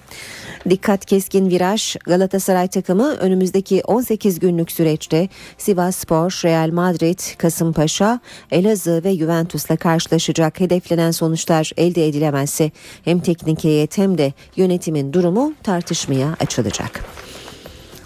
[0.70, 8.20] Dikkat keskin viraj Galatasaray takımı önümüzdeki 18 günlük süreçte Sivas Spor, Real Madrid, Kasımpaşa,
[8.52, 10.60] Elazığ ve Juventus'la karşılaşacak.
[10.60, 12.72] Hedeflenen sonuçlar elde edilemezse
[13.06, 17.06] hem teknik heyet hem de yönetimin durumu tartışmaya açılacak.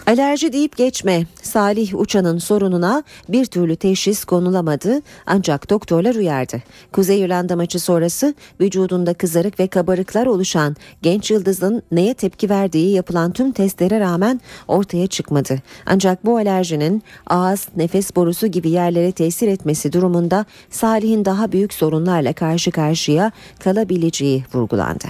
[0.07, 1.25] Alerji deyip geçme.
[1.41, 6.61] Salih Uçan'ın sorununa bir türlü teşhis konulamadı ancak doktorlar uyardı.
[6.91, 13.31] Kuzey İrlanda maçı sonrası vücudunda kızarık ve kabarıklar oluşan genç yıldızın neye tepki verdiği yapılan
[13.33, 15.61] tüm testlere rağmen ortaya çıkmadı.
[15.85, 22.33] Ancak bu alerjinin ağız, nefes borusu gibi yerlere tesir etmesi durumunda Salih'in daha büyük sorunlarla
[22.33, 25.05] karşı karşıya kalabileceği vurgulandı.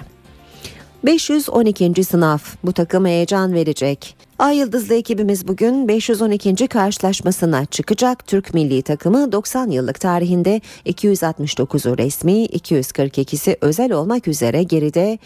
[1.06, 2.04] 512.
[2.04, 4.16] sınav bu takım heyecan verecek.
[4.44, 6.68] Ay Yıldızlı ekibimiz bugün 512.
[6.68, 8.28] karşılaşmasına çıkacak.
[8.28, 15.20] Türk milli takımı 90 yıllık tarihinde 269'u resmi, 242'si özel olmak üzere geride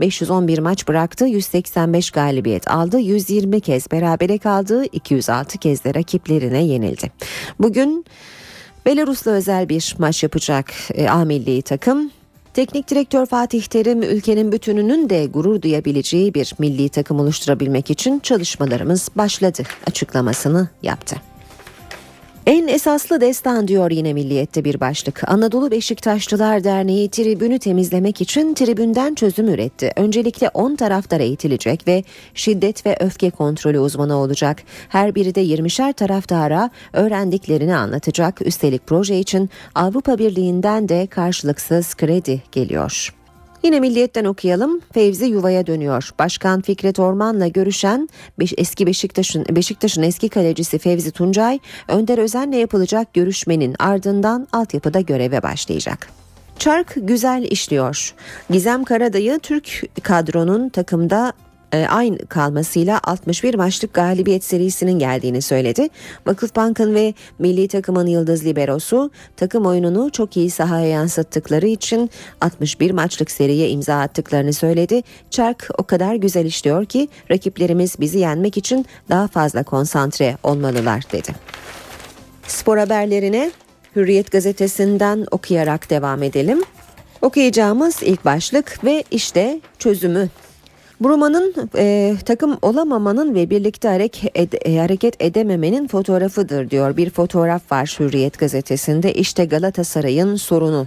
[0.00, 7.10] 511 maç bıraktı, 185 galibiyet aldı, 120 kez berabere kaldı, 206 kez de rakiplerine yenildi.
[7.58, 8.04] Bugün
[8.86, 12.10] Belarus'la özel bir maç yapacak e, A milli takım.
[12.58, 19.08] Teknik direktör Fatih Terim ülkenin bütününün de gurur duyabileceği bir milli takım oluşturabilmek için çalışmalarımız
[19.16, 21.16] başladı açıklamasını yaptı.
[22.48, 25.28] En esaslı destan diyor yine Milliyet'te bir başlık.
[25.28, 29.92] Anadolu Beşiktaşlılar Derneği tribünü temizlemek için tribünden çözüm üretti.
[29.96, 34.62] Öncelikle 10 taraftar eğitilecek ve şiddet ve öfke kontrolü uzmanı olacak.
[34.88, 38.46] Her biri de 20'şer taraftara öğrendiklerini anlatacak.
[38.46, 43.17] Üstelik proje için Avrupa Birliği'nden de karşılıksız kredi geliyor.
[43.62, 44.80] Yine Milliyet'ten okuyalım.
[44.92, 46.10] Fevzi yuvaya dönüyor.
[46.18, 48.08] Başkan Fikret Orman'la görüşen
[48.56, 56.08] eski Beşiktaş'ın Beşiktaş'ın eski kalecisi Fevzi Tuncay, Önder Özen'le yapılacak görüşmenin ardından altyapıda göreve başlayacak.
[56.58, 58.14] Çark güzel işliyor.
[58.50, 61.32] Gizem Karadayı Türk kadronun takımda
[61.72, 65.88] e, aynı kalmasıyla 61 maçlık galibiyet serisinin geldiğini söyledi.
[66.26, 73.30] Vakıfbank'ın ve milli takımın yıldız liberosu takım oyununu çok iyi sahaya yansıttıkları için 61 maçlık
[73.30, 75.02] seriye imza attıklarını söyledi.
[75.30, 81.34] Çark o kadar güzel işliyor ki rakiplerimiz bizi yenmek için daha fazla konsantre olmalılar dedi.
[82.46, 83.50] Spor haberlerine
[83.96, 86.62] Hürriyet gazetesinden okuyarak devam edelim.
[87.22, 90.28] Okuyacağımız ilk başlık ve işte çözümü
[91.00, 96.96] Bruma'nın e, takım olamamanın ve birlikte hareket, ed, e, hareket edememenin fotoğrafıdır diyor.
[96.96, 99.14] Bir fotoğraf var Hürriyet gazetesinde.
[99.14, 100.86] İşte Galatasaray'ın sorunu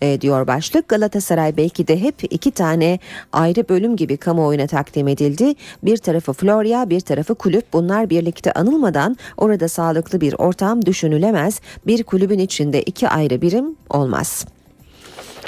[0.00, 0.88] e, diyor başlık.
[0.88, 2.98] Galatasaray belki de hep iki tane
[3.32, 5.54] ayrı bölüm gibi kamuoyuna takdim edildi.
[5.82, 7.72] Bir tarafı Florya, bir tarafı kulüp.
[7.72, 11.60] Bunlar birlikte anılmadan orada sağlıklı bir ortam düşünülemez.
[11.86, 14.46] Bir kulübün içinde iki ayrı birim olmaz.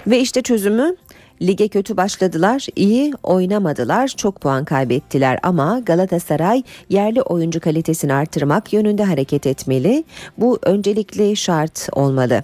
[0.07, 0.97] Ve işte çözümü
[1.43, 9.05] Lige kötü başladılar, iyi oynamadılar, çok puan kaybettiler ama Galatasaray yerli oyuncu kalitesini artırmak yönünde
[9.05, 10.05] hareket etmeli.
[10.39, 12.43] Bu öncelikli şart olmalı.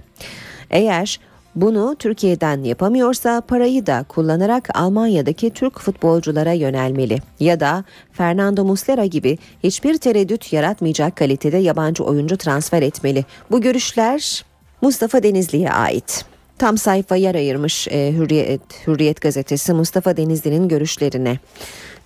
[0.71, 1.21] Eğer
[1.57, 9.39] bunu Türkiye'den yapamıyorsa parayı da kullanarak Almanya'daki Türk futbolculara yönelmeli ya da Fernando Muslera gibi
[9.63, 13.25] hiçbir tereddüt yaratmayacak kalitede yabancı oyuncu transfer etmeli.
[13.51, 14.45] Bu görüşler
[14.83, 16.36] Mustafa Denizli'ye ait.
[16.59, 21.39] Tam sayfa yer ayırmış e, Hürriyet, Hürriyet gazetesi Mustafa Denizli'nin görüşlerine.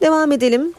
[0.02, 0.72] Devam edelim.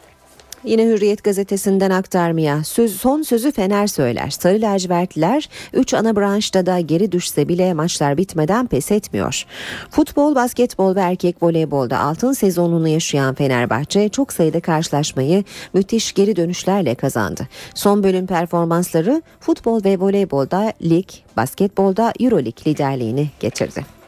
[0.64, 4.30] Yine Hürriyet gazetesinden aktarmaya söz, son sözü Fener söyler.
[4.30, 9.46] Sarı lacivertliler 3 ana branşta da geri düşse bile maçlar bitmeden pes etmiyor.
[9.90, 15.44] Futbol, basketbol ve erkek voleybolda altın sezonunu yaşayan Fenerbahçe çok sayıda karşılaşmayı
[15.74, 17.48] müthiş geri dönüşlerle kazandı.
[17.74, 24.01] Son bölüm performansları futbol ve voleybolda lig, basketbolda Euroleague liderliğini getirdi.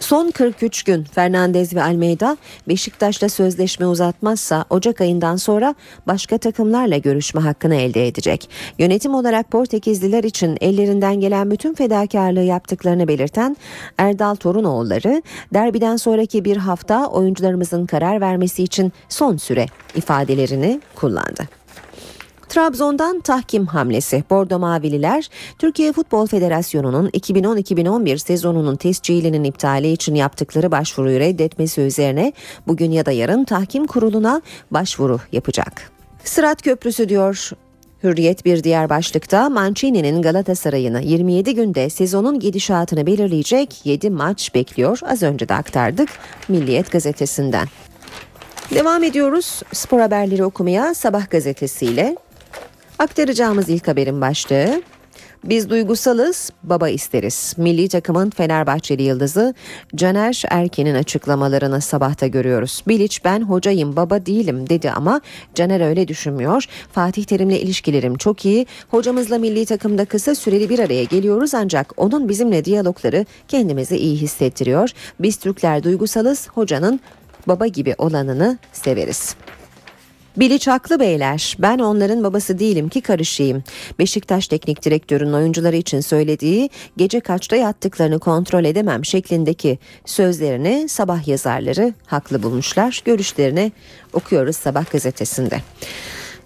[0.00, 2.36] Son 43 gün Fernandez ve Almeida
[2.68, 5.74] Beşiktaş'la sözleşme uzatmazsa Ocak ayından sonra
[6.06, 8.50] başka takımlarla görüşme hakkını elde edecek.
[8.78, 13.56] Yönetim olarak Portekizliler için ellerinden gelen bütün fedakarlığı yaptıklarını belirten
[13.98, 15.22] Erdal Torunoğulları
[15.54, 21.48] derbiden sonraki bir hafta oyuncularımızın karar vermesi için son süre ifadelerini kullandı.
[22.48, 24.24] Trabzon'dan tahkim hamlesi.
[24.30, 25.28] Bordo Mavililer,
[25.58, 32.32] Türkiye Futbol Federasyonu'nun 2010-2011 sezonunun tescilinin iptali için yaptıkları başvuruyu reddetmesi üzerine
[32.66, 35.90] bugün ya da yarın tahkim kuruluna başvuru yapacak.
[36.24, 37.50] Sırat Köprüsü diyor
[38.02, 44.98] Hürriyet bir diğer başlıkta Mancini'nin Galatasaray'ını 27 günde sezonun gidişatını belirleyecek 7 maç bekliyor.
[45.02, 46.08] Az önce de aktardık
[46.48, 47.66] Milliyet gazetesinden.
[48.74, 52.16] Devam ediyoruz spor haberleri okumaya Sabah gazetesiyle.
[52.98, 54.82] Aktaracağımız ilk haberin başlığı
[55.44, 57.54] biz duygusalız, baba isteriz.
[57.56, 59.54] Milli takımın Fenerbahçeli yıldızı
[59.94, 62.82] Caner Erken'in açıklamalarını sabahta görüyoruz.
[62.88, 65.20] Bilic ben hocayım, baba değilim dedi ama
[65.54, 66.64] Caner öyle düşünmüyor.
[66.92, 68.66] Fatih Terim'le ilişkilerim çok iyi.
[68.90, 74.90] Hocamızla milli takımda kısa süreli bir araya geliyoruz ancak onun bizimle diyalogları kendimizi iyi hissettiriyor.
[75.20, 77.00] Biz Türkler duygusalız, hocanın
[77.46, 79.36] baba gibi olanını severiz.
[80.36, 81.56] Bilic haklı beyler.
[81.58, 83.64] Ben onların babası değilim ki karışayım.
[83.98, 91.94] Beşiktaş teknik direktörünün oyuncuları için söylediği gece kaçta yattıklarını kontrol edemem şeklindeki sözlerini sabah yazarları
[92.06, 93.02] haklı bulmuşlar.
[93.04, 93.72] Görüşlerini
[94.12, 95.60] okuyoruz sabah gazetesinde.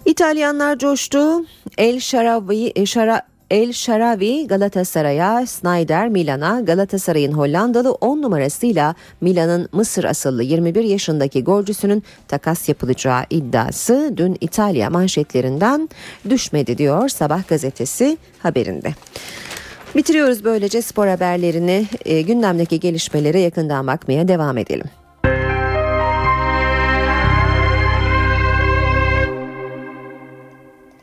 [0.05, 1.45] İtalyanlar coştu.
[1.77, 3.21] El Şaravi, Şara,
[3.51, 12.03] El Şaravi Galatasaray'a, Snyder Milan'a, Galatasaray'ın Hollandalı 10 numarasıyla Milan'ın Mısır asıllı 21 yaşındaki golcüsünün
[12.27, 15.89] takas yapılacağı iddiası dün İtalya manşetlerinden
[16.29, 18.93] düşmedi diyor Sabah gazetesi haberinde.
[19.95, 25.00] Bitiriyoruz böylece spor haberlerini e, gündemdeki gelişmelere yakından bakmaya devam edelim.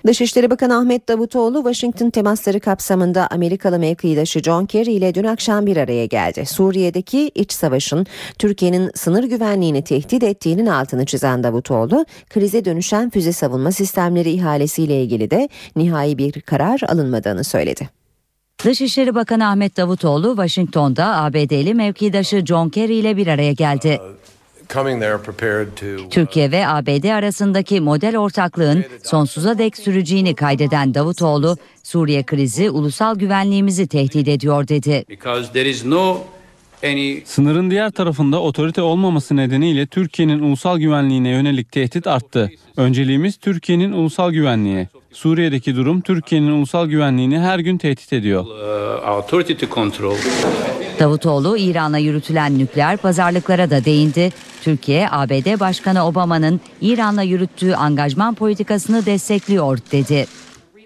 [0.08, 5.76] Dışişleri Bakanı Ahmet Davutoğlu Washington temasları kapsamında Amerikalı mevkidaşı John Kerry ile dün akşam bir
[5.76, 6.46] araya geldi.
[6.46, 8.06] Suriye'deki iç savaşın
[8.38, 15.30] Türkiye'nin sınır güvenliğini tehdit ettiğinin altını çizen Davutoğlu, krize dönüşen füze savunma sistemleri ihalesiyle ilgili
[15.30, 17.88] de nihai bir karar alınmadığını söyledi.
[18.64, 24.00] Dışişleri Bakanı Ahmet Davutoğlu Washington'da ABD'li mevkidaşı John Kerry ile bir araya geldi.
[26.10, 33.86] Türkiye ve ABD arasındaki model ortaklığın sonsuza dek süreceğini kaydeden Davutoğlu, Suriye krizi ulusal güvenliğimizi
[33.86, 35.04] tehdit ediyor dedi.
[37.24, 42.50] Sınırın diğer tarafında otorite olmaması nedeniyle Türkiye'nin ulusal güvenliğine yönelik tehdit arttı.
[42.76, 44.88] Önceliğimiz Türkiye'nin ulusal güvenliği.
[45.12, 48.46] Suriye'deki durum Türkiye'nin ulusal güvenliğini her gün tehdit ediyor.
[51.00, 54.32] Davutoğlu İran'a yürütülen nükleer pazarlıklara da değindi.
[54.62, 60.26] Türkiye, ABD Başkanı Obama'nın İran'la yürüttüğü angajman politikasını destekliyor dedi.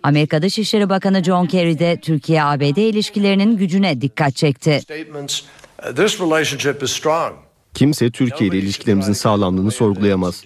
[0.03, 4.81] Amerika Dışişleri Bakanı John Kerry de Türkiye-ABD ilişkilerinin gücüne dikkat çekti.
[7.75, 10.45] Kimse Türkiye ile ilişkilerimizin sağlamlığını sorgulayamaz.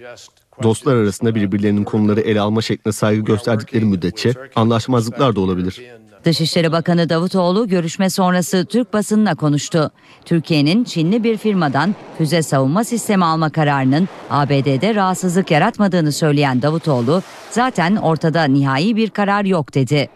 [0.62, 5.82] Dostlar arasında birbirlerinin konuları ele alma şekline saygı gösterdikleri müddetçe anlaşmazlıklar da olabilir.
[6.24, 9.90] Dışişleri Bakanı Davutoğlu görüşme sonrası Türk basınına konuştu.
[10.24, 17.96] Türkiye'nin Çinli bir firmadan füze savunma sistemi alma kararının ABD'de rahatsızlık yaratmadığını söyleyen Davutoğlu, zaten
[17.96, 20.08] ortada nihai bir karar yok dedi.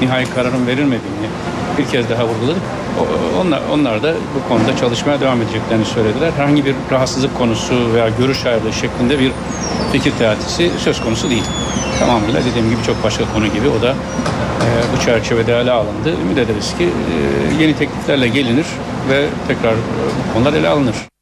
[0.00, 1.28] Nihai kararın verilmediğini
[1.78, 2.62] bir kez daha vurguladık.
[3.40, 6.32] Onlar, onlar da bu konuda çalışmaya devam edeceklerini söylediler.
[6.36, 9.32] Herhangi bir rahatsızlık konusu veya görüş ayrılığı şeklinde bir
[9.92, 11.44] fikir teatisi söz konusu değil.
[11.98, 16.14] Tamamıyla dediğim gibi çok başka konu gibi o da e, bu çerçevede ele alındı.
[16.22, 18.66] Ümit ederiz ki e, yeni tekliflerle gelinir.
[19.08, 19.76] ve tekrar e,
[20.34, 21.13] konular ele alınır.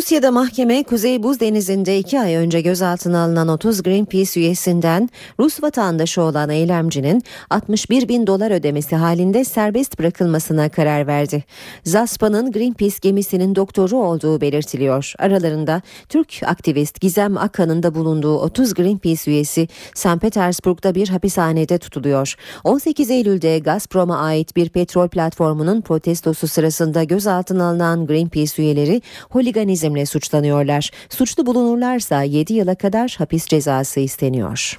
[0.00, 6.22] Rusya'da mahkeme Kuzey Buz Denizi'nde iki ay önce gözaltına alınan 30 Greenpeace üyesinden Rus vatandaşı
[6.22, 11.44] olan eylemcinin 61 bin dolar ödemesi halinde serbest bırakılmasına karar verdi.
[11.84, 15.12] Zaspa'nın Greenpeace gemisinin doktoru olduğu belirtiliyor.
[15.18, 20.20] Aralarında Türk aktivist Gizem Akan'ın da bulunduğu 30 Greenpeace üyesi St.
[20.20, 22.34] Petersburg'da bir hapishanede tutuluyor.
[22.64, 30.06] 18 Eylül'de Gazprom'a ait bir petrol platformunun protestosu sırasında gözaltına alınan Greenpeace üyeleri holiganizm terörizmle
[30.06, 30.90] suçlanıyorlar.
[31.08, 34.78] Suçlu bulunurlarsa 7 yıla kadar hapis cezası isteniyor.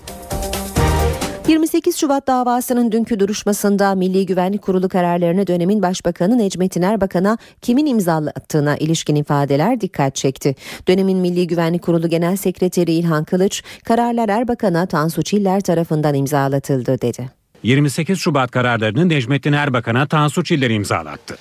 [1.47, 8.77] 28 Şubat davasının dünkü duruşmasında Milli Güvenlik Kurulu kararlarını dönemin Başbakanı Necmettin Erbakan'a kimin imzalattığına
[8.77, 10.55] ilişkin ifadeler dikkat çekti.
[10.87, 17.29] Dönemin Milli Güvenlik Kurulu Genel Sekreteri İlhan Kılıç, kararlar Erbakan'a Tansu Çiller tarafından imzalatıldı dedi.
[17.63, 21.37] 28 Şubat kararlarını Necmettin Erbakan'a Tansu Çiller imzalattı.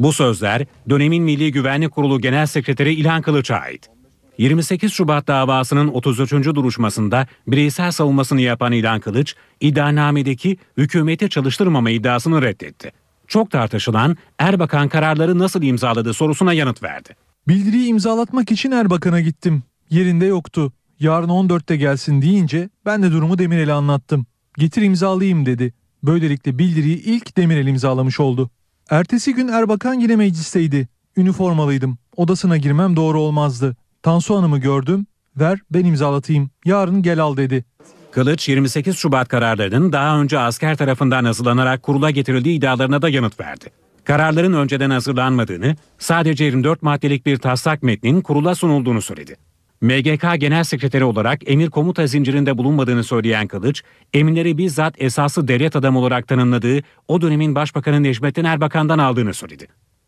[0.00, 3.90] Bu sözler dönemin Milli Güvenlik Kurulu Genel Sekreteri İlhan Kılıç'a ait.
[4.38, 6.32] 28 Şubat davasının 33.
[6.32, 12.92] duruşmasında bireysel savunmasını yapan İlhan Kılıç, iddianamedeki hükümeti çalıştırmama iddiasını reddetti.
[13.26, 17.16] Çok tartışılan Erbakan kararları nasıl imzaladı sorusuna yanıt verdi.
[17.48, 19.62] Bildiriyi imzalatmak için Erbakan'a gittim.
[19.90, 20.72] Yerinde yoktu.
[21.00, 24.26] Yarın 14'te gelsin deyince ben de durumu Demirel'e anlattım.
[24.58, 25.74] Getir imzalayayım dedi.
[26.02, 28.50] Böylelikle bildiriyi ilk Demirel imzalamış oldu.
[28.90, 30.88] Ertesi gün Erbakan yine meclisteydi.
[31.16, 31.98] Üniformalıydım.
[32.16, 33.76] Odasına girmem doğru olmazdı.
[34.02, 35.06] Tansu Hanım'ı gördüm.
[35.36, 36.50] Ver ben imzalatayım.
[36.64, 37.64] Yarın gel al dedi.
[38.10, 43.70] Kılıç 28 Şubat kararlarının daha önce asker tarafından hazırlanarak kurula getirildiği iddialarına da yanıt verdi.
[44.04, 49.36] Kararların önceden hazırlanmadığını, sadece 24 maddelik bir taslak metnin kurula sunulduğunu söyledi.
[49.80, 53.82] MGK Genel Sekreteri olarak emir komuta zincirinde bulunmadığını söyleyen Kılıç,
[54.14, 59.66] emirleri bizzat esası devlet adamı olarak tanımladığı o dönemin Başbakanı Necmettin Erbakan'dan aldığını söyledi.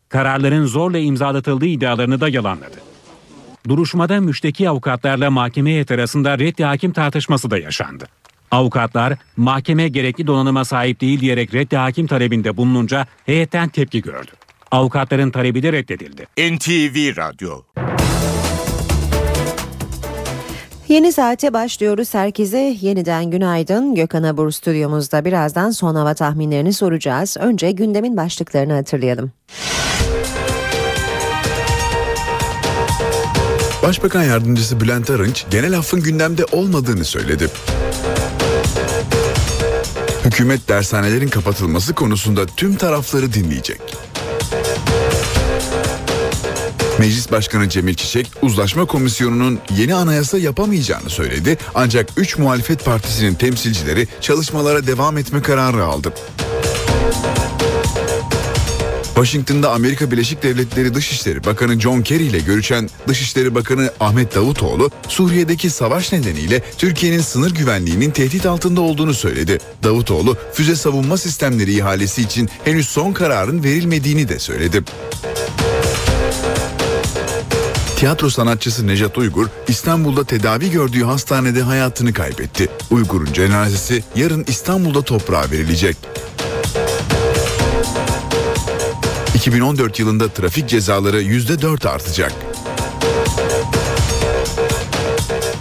[0.09, 2.75] Kararların zorla imzalatıldığı iddialarını da yalanladı.
[3.67, 8.05] Duruşmada müşteki avukatlarla mahkeme heyeti arasında reddi hakim tartışması da yaşandı.
[8.51, 14.31] Avukatlar mahkeme gerekli donanıma sahip değil diyerek reddi hakim talebinde bulununca heyetten tepki gördü.
[14.71, 16.27] Avukatların talebi de reddedildi.
[16.37, 17.61] NTV Radyo
[20.89, 22.13] Yeni saate başlıyoruz.
[22.13, 23.95] Herkese yeniden günaydın.
[23.95, 27.37] Gökhan Abur stüdyomuzda birazdan son hava tahminlerini soracağız.
[27.39, 29.31] Önce gündemin başlıklarını hatırlayalım.
[33.83, 37.47] Başbakan Yardımcısı Bülent Arınç genel affın gündemde olmadığını söyledi.
[40.25, 43.81] Hükümet dershanelerin kapatılması konusunda tüm tarafları dinleyecek.
[46.99, 54.07] Meclis Başkanı Cemil Çiçek uzlaşma komisyonunun yeni anayasa yapamayacağını söyledi ancak 3 muhalefet partisinin temsilcileri
[54.21, 56.13] çalışmalara devam etme kararı aldı.
[59.05, 65.69] Washington'da Amerika Birleşik Devletleri Dışişleri Bakanı John Kerry ile görüşen Dışişleri Bakanı Ahmet Davutoğlu, Suriye'deki
[65.69, 69.59] savaş nedeniyle Türkiye'nin sınır güvenliğinin tehdit altında olduğunu söyledi.
[69.83, 74.83] Davutoğlu, füze savunma sistemleri ihalesi için henüz son kararın verilmediğini de söyledi.
[77.99, 82.69] Tiyatro sanatçısı Nejat Uygur İstanbul'da tedavi gördüğü hastanede hayatını kaybetti.
[82.91, 85.97] Uygur'un cenazesi yarın İstanbul'da toprağa verilecek.
[89.35, 92.33] 2014 yılında trafik cezaları %4 artacak.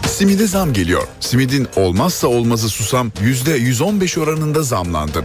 [0.06, 1.06] Simide zam geliyor.
[1.20, 5.24] Simidin olmazsa olmazı susam %115 oranında zamlandı.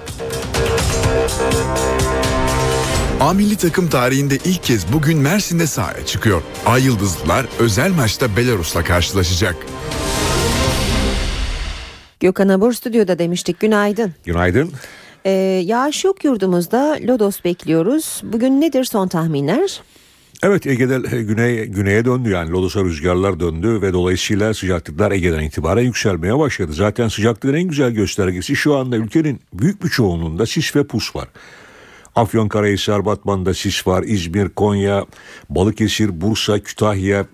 [3.23, 6.41] A milli takım tarihinde ilk kez bugün Mersin'de sahaya çıkıyor.
[6.65, 9.55] Ay Yıldızlılar özel maçta Belarus'la karşılaşacak.
[12.19, 13.59] Gökhan Abur stüdyoda demiştik.
[13.59, 14.13] Günaydın.
[14.25, 14.71] Günaydın.
[15.25, 15.29] Ee,
[15.65, 16.97] yağış yok yurdumuzda.
[17.07, 18.21] Lodos bekliyoruz.
[18.23, 19.81] Bugün nedir son tahminler?
[20.43, 26.39] Evet Ege'de güney, güneye döndü yani Lodos'a rüzgarlar döndü ve dolayısıyla sıcaklıklar Ege'den itibaren yükselmeye
[26.39, 26.73] başladı.
[26.73, 31.27] Zaten sıcaklığın en güzel göstergesi şu anda ülkenin büyük bir çoğunluğunda sis ve pus var.
[32.15, 34.03] Afyonkarahisar, Batman'da sis var.
[34.03, 35.05] İzmir, Konya,
[35.49, 37.25] Balıkesir, Bursa, Kütahya,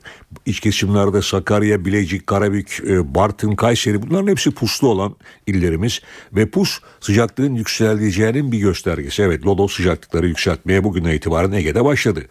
[0.46, 5.16] iç kesimlerde Sakarya, Bilecik, Karabük, e, Bartın, Kayseri bunların hepsi puslu olan
[5.48, 6.02] illerimiz.
[6.34, 9.22] Ve pus sıcaklığın yükseleceğinin bir göstergesi.
[9.24, 12.26] Evet Lodos sıcaklıkları yükseltmeye bugünden itibaren Ege'de başladı.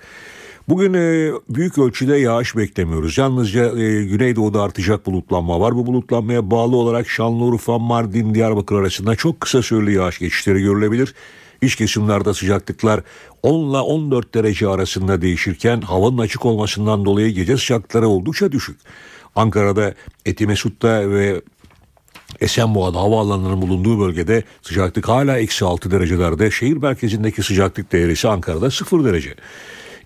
[0.68, 3.18] Bugün e, büyük ölçüde yağış beklemiyoruz.
[3.18, 5.76] Yalnızca e, Güneydoğu'da artacak bulutlanma var.
[5.76, 11.14] Bu bulutlanmaya bağlı olarak Şanlıurfa, Mardin, Diyarbakır arasında çok kısa süreli yağış geçişleri görülebilir.
[11.62, 13.00] İç kesimlerde sıcaklıklar
[13.42, 18.80] 10 ile 14 derece arasında değişirken havanın açık olmasından dolayı gece sıcaklıkları oldukça düşük.
[19.36, 19.94] Ankara'da
[20.26, 21.42] Etimesut'ta ve
[22.40, 26.50] Esenboğa'da havaalanının bulunduğu bölgede sıcaklık hala eksi 6 derecelerde.
[26.50, 29.34] Şehir merkezindeki sıcaklık değeri ise Ankara'da 0 derece.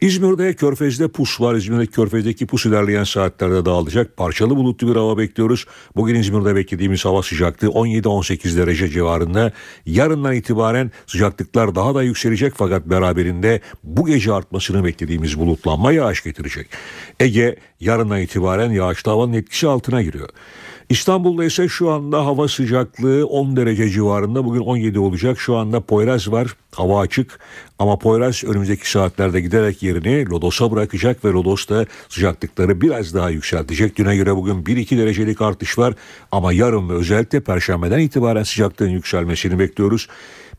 [0.02, 1.54] İzmir'de Körfez'de pus var.
[1.54, 4.16] İzmir'deki Körfez'deki pus ilerleyen saatlerde dağılacak.
[4.16, 5.66] Parçalı bulutlu bir hava bekliyoruz.
[5.96, 9.52] Bugün İzmir'de beklediğimiz hava sıcaklığı 17-18 derece civarında.
[9.86, 16.66] Yarından itibaren sıcaklıklar daha da yükselecek fakat beraberinde bu gece artmasını beklediğimiz bulutlanma yağış getirecek.
[17.20, 20.28] Ege yarından itibaren yağışlı havanın etkisi altına giriyor.
[20.88, 24.44] İstanbul'da ise şu anda hava sıcaklığı 10 derece civarında.
[24.44, 25.40] Bugün 17 olacak.
[25.40, 26.56] Şu anda Poyraz var.
[26.74, 27.38] Hava açık
[27.78, 33.96] ama Poyraz önümüzdeki saatlerde giderek yerini Lodos'a bırakacak ve Lodos da sıcaklıkları biraz daha yükseltecek.
[33.96, 35.94] Düne göre bugün 1-2 derecelik artış var
[36.32, 40.08] ama yarın ve özellikle perşembeden itibaren sıcaklığın yükselmesini bekliyoruz.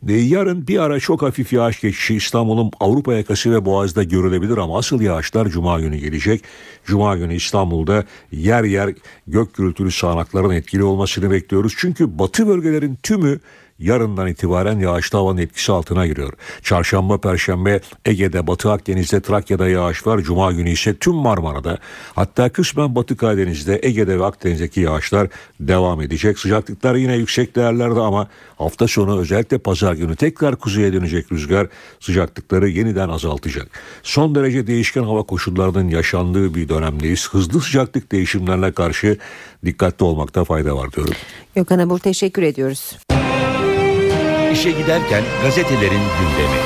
[0.08, 5.02] Yarın bir ara çok hafif yağış geçişi İstanbul'un Avrupa yakası ve Boğaz'da görülebilir ama asıl
[5.02, 6.44] yağışlar Cuma günü gelecek.
[6.86, 8.90] Cuma günü İstanbul'da yer yer
[9.28, 11.74] gök gürültülü sağanakların etkili olmasını bekliyoruz.
[11.78, 13.40] Çünkü batı bölgelerin tümü
[13.80, 16.34] yarından itibaren yağışlı havanın etkisi altına giriyor.
[16.62, 20.20] Çarşamba, Perşembe Ege'de, Batı Akdeniz'de, Trakya'da yağış var.
[20.20, 21.78] Cuma günü ise tüm Marmara'da
[22.16, 25.28] hatta kısmen Batı Karadeniz'de, Ege'de ve Akdeniz'deki yağışlar
[25.60, 26.40] devam edecek.
[26.40, 31.68] Sıcaklıklar yine yüksek değerlerde ama hafta sonu özellikle pazar günü tekrar kuzeye dönecek rüzgar
[32.00, 33.68] sıcaklıkları yeniden azaltacak.
[34.04, 37.30] Son derece değişken hava koşullarının yaşandığı bir dönemdeyiz.
[37.32, 39.18] Hızlı sıcaklık değişimlerine karşı
[39.66, 41.14] dikkatli olmakta fayda var diyorum.
[41.56, 42.98] Gökhan Abur teşekkür ediyoruz.
[44.54, 46.60] İşe giderken gazetelerin gündemi.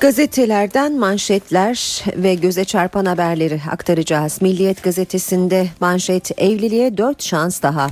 [0.00, 4.42] Gazetelerden manşetler ve göze çarpan haberleri aktaracağız.
[4.42, 7.86] Milliyet gazetesinde manşet evliliğe dört şans daha.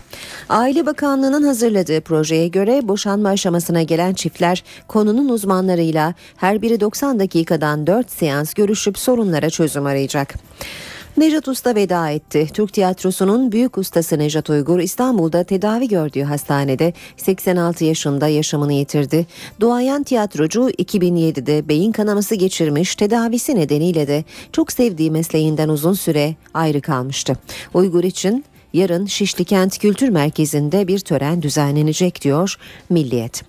[0.48, 7.86] Aile Bakanlığı'nın hazırladığı projeye göre boşanma aşamasına gelen çiftler konunun uzmanlarıyla her biri 90 dakikadan
[7.86, 10.34] 4 seans görüşüp sorunlara çözüm arayacak.
[11.20, 12.48] Nejat Usta veda etti.
[12.54, 19.26] Türk tiyatrosunun büyük ustası Nejat Uygur İstanbul'da tedavi gördüğü hastanede 86 yaşında yaşamını yitirdi.
[19.60, 26.80] Duayen tiyatrocu 2007'de beyin kanaması geçirmiş tedavisi nedeniyle de çok sevdiği mesleğinden uzun süre ayrı
[26.80, 27.36] kalmıştı.
[27.74, 32.56] Uygur için yarın Şişli Kent Kültür Merkezi'nde bir tören düzenlenecek diyor
[32.90, 33.42] Milliyet.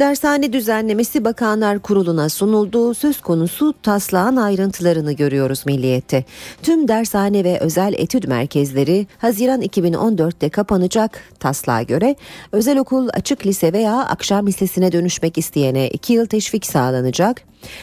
[0.00, 6.24] Dershane düzenlemesi Bakanlar Kurulu'na sunulduğu söz konusu taslağın ayrıntılarını görüyoruz Milliyet'te.
[6.62, 12.16] Tüm dershane ve özel etüt merkezleri Haziran 2014'te kapanacak taslağa göre
[12.52, 17.42] özel okul, açık lise veya akşam lisesine dönüşmek isteyene 2 yıl teşvik sağlanacak.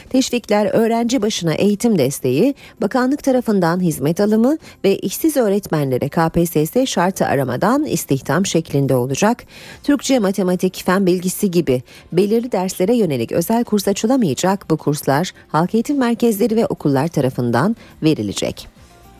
[0.10, 7.86] Teşvikler öğrenci başına eğitim desteği, bakanlık tarafından hizmet alımı ve işsiz öğretmenlere KPSS şartı aramadan
[7.86, 9.44] istihdam şeklinde olacak.
[9.84, 11.82] Türkçe, matematik, fen bilgisi gibi
[12.12, 18.73] belirli derslere yönelik özel kurs açılamayacak bu kurslar halk eğitim merkezleri ve okullar tarafından verilecek.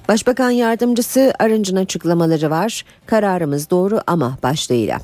[0.08, 2.86] Başbakan yardımcısı Arınç'ın açıklamaları var.
[3.06, 5.00] Kararımız doğru ama başlığıyla.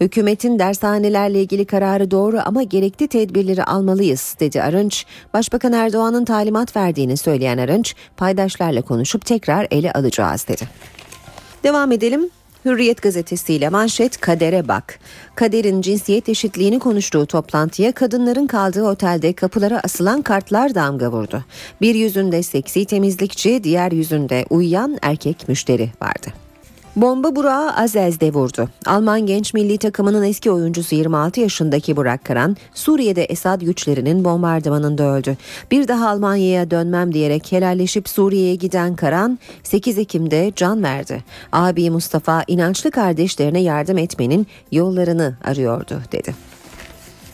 [0.00, 5.06] Hükümetin dershanelerle ilgili kararı doğru ama gerekli tedbirleri almalıyız dedi Arınç.
[5.34, 10.68] Başbakan Erdoğan'ın talimat verdiğini söyleyen Arınç, paydaşlarla konuşup tekrar ele alacağız dedi.
[11.64, 12.30] Devam edelim.
[12.64, 14.98] Hürriyet gazetesiyle manşet kadere bak.
[15.34, 21.44] Kaderin cinsiyet eşitliğini konuştuğu toplantıya kadınların kaldığı otelde kapılara asılan kartlar damga vurdu.
[21.80, 26.43] Bir yüzünde seksi temizlikçi, diğer yüzünde uyuyan erkek müşteri vardı.
[26.96, 28.68] Bomba Burak'ı Azez'de vurdu.
[28.86, 35.36] Alman genç milli takımının eski oyuncusu 26 yaşındaki Burak Karan, Suriye'de Esad güçlerinin bombardımanında öldü.
[35.70, 41.24] Bir daha Almanya'ya dönmem diyerek helalleşip Suriye'ye giden Karan, 8 Ekim'de can verdi.
[41.52, 46.34] Abi Mustafa inançlı kardeşlerine yardım etmenin yollarını arıyordu dedi.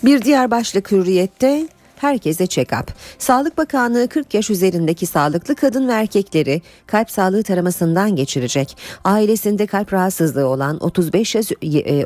[0.05, 1.69] Bir diğer başlık hürriyette
[2.01, 2.87] herkese check-up.
[3.19, 8.77] Sağlık Bakanlığı 40 yaş üzerindeki sağlıklı kadın ve erkekleri kalp sağlığı taramasından geçirecek.
[9.05, 11.53] Ailesinde kalp rahatsızlığı olan 35 yaş,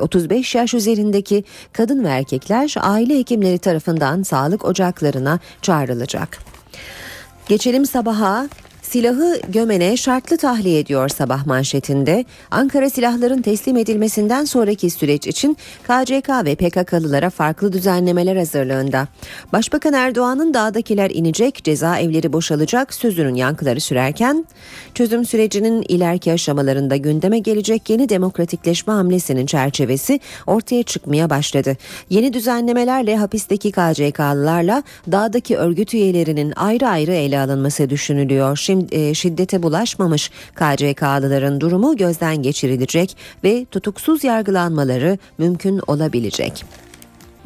[0.01, 1.43] 35 yaş üzerindeki
[1.73, 6.37] kadın ve erkekler aile hekimleri tarafından sağlık ocaklarına çağrılacak.
[7.47, 8.47] Geçelim sabaha.
[8.89, 12.25] Silahı gömene şartlı tahliye ediyor sabah manşetinde.
[12.51, 19.07] Ankara silahların teslim edilmesinden sonraki süreç için KCK ve PKK'lılara farklı düzenlemeler hazırlığında.
[19.53, 24.45] Başbakan Erdoğan'ın dağdakiler inecek, cezaevleri boşalacak sözünün yankıları sürerken
[24.93, 31.77] çözüm sürecinin ileriki aşamalarında gündeme gelecek yeni demokratikleşme hamlesinin çerçevesi ortaya çıkmaya başladı.
[32.09, 38.57] Yeni düzenlemelerle hapisteki KCK'lılarla dağdaki örgüt üyelerinin ayrı ayrı ele alınması düşünülüyor.
[38.57, 38.74] Şimdi
[39.13, 46.65] şiddete bulaşmamış KCK'lıların durumu gözden geçirilecek ve tutuksuz yargılanmaları mümkün olabilecek.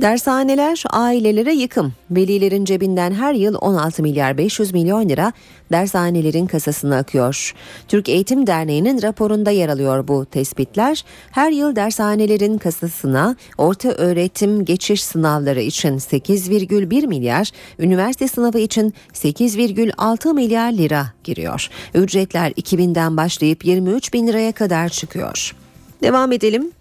[0.01, 1.93] Dershaneler ailelere yıkım.
[2.11, 5.33] Velilerin cebinden her yıl 16 milyar 500 milyon lira
[5.71, 7.53] dershanelerin kasasına akıyor.
[7.87, 11.03] Türk Eğitim Derneği'nin raporunda yer alıyor bu tespitler.
[11.31, 20.33] Her yıl dershanelerin kasasına orta öğretim geçiş sınavları için 8,1 milyar, üniversite sınavı için 8,6
[20.33, 21.69] milyar lira giriyor.
[21.93, 25.55] Ücretler 2000'den başlayıp 23 bin liraya kadar çıkıyor.
[26.01, 26.71] Devam edelim.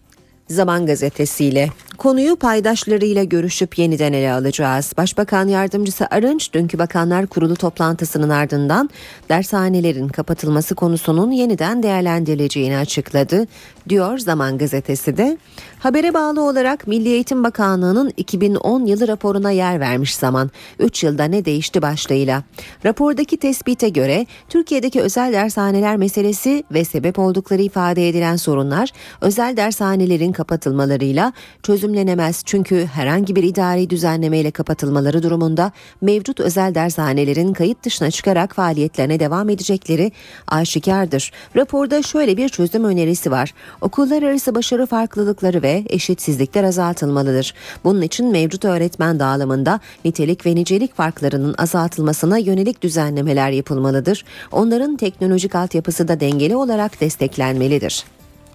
[0.51, 4.93] Zaman gazetesiyle konuyu paydaşlarıyla görüşüp yeniden ele alacağız.
[4.97, 8.91] Başbakan yardımcısı Arınç dünkü Bakanlar Kurulu toplantısının ardından
[9.29, 13.47] dershanelerin kapatılması konusunun yeniden değerlendirileceğini açıkladı
[13.89, 15.39] diyor Zaman gazetesi de.
[15.79, 21.45] Habere bağlı olarak Milli Eğitim Bakanlığı'nın 2010 yılı raporuna yer vermiş zaman 3 yılda ne
[21.45, 22.43] değişti başlığıyla.
[22.85, 30.33] Rapordaki tespite göre Türkiye'deki özel dershaneler meselesi ve sebep oldukları ifade edilen sorunlar özel dershanelerin
[30.33, 32.43] kapatılmalarıyla çözümlenemez.
[32.45, 39.49] Çünkü herhangi bir idari düzenlemeyle kapatılmaları durumunda mevcut özel dershanelerin kayıt dışına çıkarak faaliyetlerine devam
[39.49, 40.13] edecekleri
[40.49, 41.33] aşikardır.
[41.57, 43.55] Raporda şöyle bir çözüm önerisi var.
[43.81, 47.55] Okullar arası başarı farklılıkları ve eşitsizlikler azaltılmalıdır.
[47.85, 54.25] Bunun için mevcut öğretmen dağılımında nitelik ve nicelik farklarının azaltılmasına yönelik düzenlemeler yapılmalıdır.
[54.53, 58.05] Onların teknolojik altyapısı da dengeli olarak desteklenmelidir.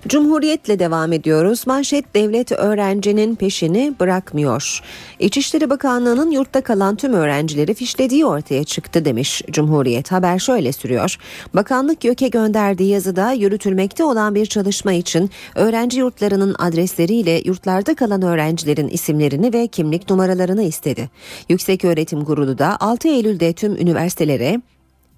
[0.08, 1.68] Cumhuriyetle devam ediyoruz.
[1.68, 4.82] Manşet devlet öğrencinin peşini bırakmıyor.
[5.20, 10.12] İçişleri Bakanlığı'nın yurtta kalan tüm öğrencileri fişlediği ortaya çıktı demiş Cumhuriyet.
[10.12, 11.18] Haber şöyle sürüyor.
[11.54, 18.88] Bakanlık YÖK'e gönderdiği yazıda yürütülmekte olan bir çalışma için öğrenci yurtlarının adresleriyle yurtlarda kalan öğrencilerin
[18.88, 21.10] isimlerini ve kimlik numaralarını istedi.
[21.50, 24.62] Yüksek Öğretim Kurulu da 6 Eylül'de tüm üniversitelere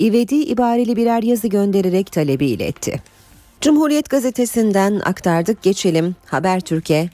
[0.01, 3.14] ivedi ibareli birer yazı göndererek talebi iletti.
[3.61, 7.09] Cumhuriyet gazetesinden aktardık geçelim Habertürk'e.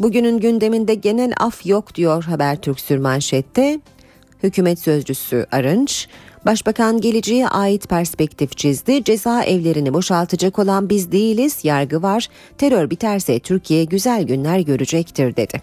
[0.00, 3.80] Bugünün gündeminde genel af yok diyor Habertürk sürmanşette.
[4.42, 6.08] Hükümet sözcüsü Arınç,
[6.46, 9.04] Başbakan geleceğe ait perspektif çizdi.
[9.04, 12.28] Ceza evlerini boşaltacak olan biz değiliz, yargı var.
[12.58, 15.60] Terör biterse Türkiye güzel günler görecektir dedi.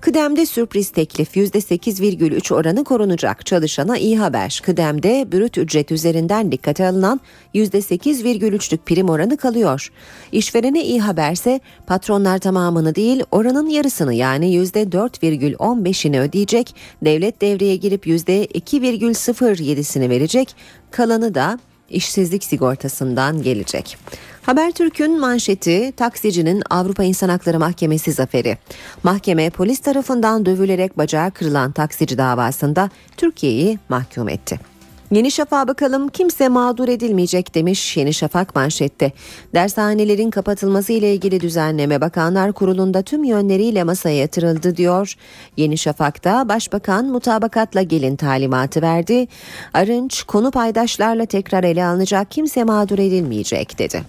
[0.00, 3.46] Kıdemde sürpriz teklif %8,3 oranı korunacak.
[3.46, 4.60] Çalışana iyi haber.
[4.64, 7.20] Kıdemde brüt ücret üzerinden dikkate alınan
[7.54, 9.92] %8,3'lük prim oranı kalıyor.
[10.32, 16.74] İşverene iyi haberse patronlar tamamını değil oranın yarısını yani %4,15'ini ödeyecek.
[17.02, 20.56] Devlet devreye girip %2,07'sini verecek.
[20.90, 21.58] Kalanı da
[21.88, 23.98] işsizlik sigortasından gelecek.
[24.42, 28.58] Habertürk'ün manşeti taksicinin Avrupa İnsan Hakları Mahkemesi zaferi.
[29.02, 34.69] Mahkeme polis tarafından dövülerek bacağı kırılan taksici davasında Türkiye'yi mahkum etti.
[35.10, 39.12] Yeni Şafak'a bakalım kimse mağdur edilmeyecek demiş Yeni Şafak manşette.
[39.54, 45.14] Dershanelerin kapatılması ile ilgili düzenleme Bakanlar Kurulu'nda tüm yönleriyle masaya yatırıldı diyor.
[45.56, 49.28] Yeni Şafak'ta Başbakan mutabakatla gelin talimatı verdi.
[49.74, 54.02] Arınç konu paydaşlarla tekrar ele alınacak kimse mağdur edilmeyecek dedi.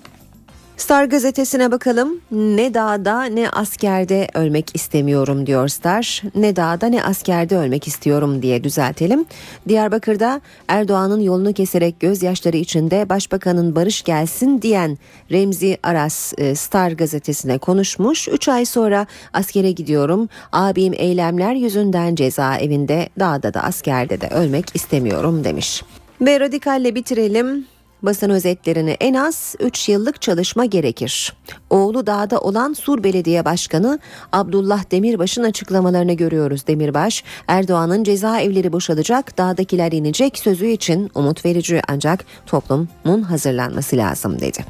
[0.82, 2.22] Star gazetesine bakalım.
[2.32, 6.22] Ne dağda ne askerde ölmek istemiyorum diyor Star.
[6.36, 9.26] Ne dağda ne askerde ölmek istiyorum diye düzeltelim.
[9.68, 14.98] Diyarbakır'da Erdoğan'ın yolunu keserek gözyaşları içinde başbakanın barış gelsin diyen
[15.32, 18.28] Remzi Aras e, Star gazetesine konuşmuş.
[18.28, 20.30] 3 ay sonra askere gidiyorum.
[20.52, 25.84] Abim eylemler yüzünden cezaevinde dağda da askerde de ölmek istemiyorum demiş.
[26.22, 27.66] Ve radikalle bitirelim
[28.04, 31.34] basın özetlerini en az 3 yıllık çalışma gerekir.
[31.70, 34.00] Oğlu dağda olan Sur Belediye Başkanı
[34.32, 36.68] Abdullah Demirbaş'ın açıklamalarını görüyoruz.
[36.68, 44.66] Demirbaş, Erdoğan'ın cezaevleri boşalacak, dağdakiler inecek sözü için umut verici ancak toplumun hazırlanması lazım dedi.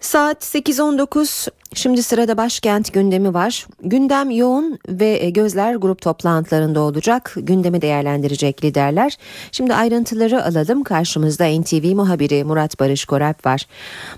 [0.00, 3.66] Saat 8.19 şimdi sırada başkent gündemi var.
[3.82, 7.34] Gündem yoğun ve gözler grup toplantılarında olacak.
[7.36, 9.16] Gündemi değerlendirecek liderler.
[9.52, 10.84] Şimdi ayrıntıları alalım.
[10.84, 13.60] Karşımızda NTV muhabiri Murat Barış Korap var.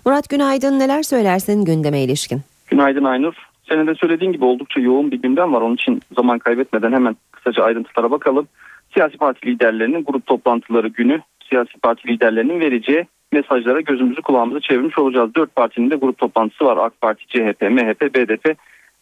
[0.07, 2.41] Murat günaydın neler söylersin gündeme ilişkin?
[2.67, 3.35] Günaydın Aynur.
[3.69, 5.61] Senin de söylediğin gibi oldukça yoğun bir gündem var.
[5.61, 8.49] Onun için zaman kaybetmeden hemen kısaca ayrıntılara bakalım.
[8.95, 15.35] Siyasi parti liderlerinin grup toplantıları günü siyasi parti liderlerinin vereceği mesajlara gözümüzü kulağımızı çevirmiş olacağız.
[15.35, 16.77] Dört partinin de grup toplantısı var.
[16.77, 18.57] AK Parti, CHP, MHP, BDP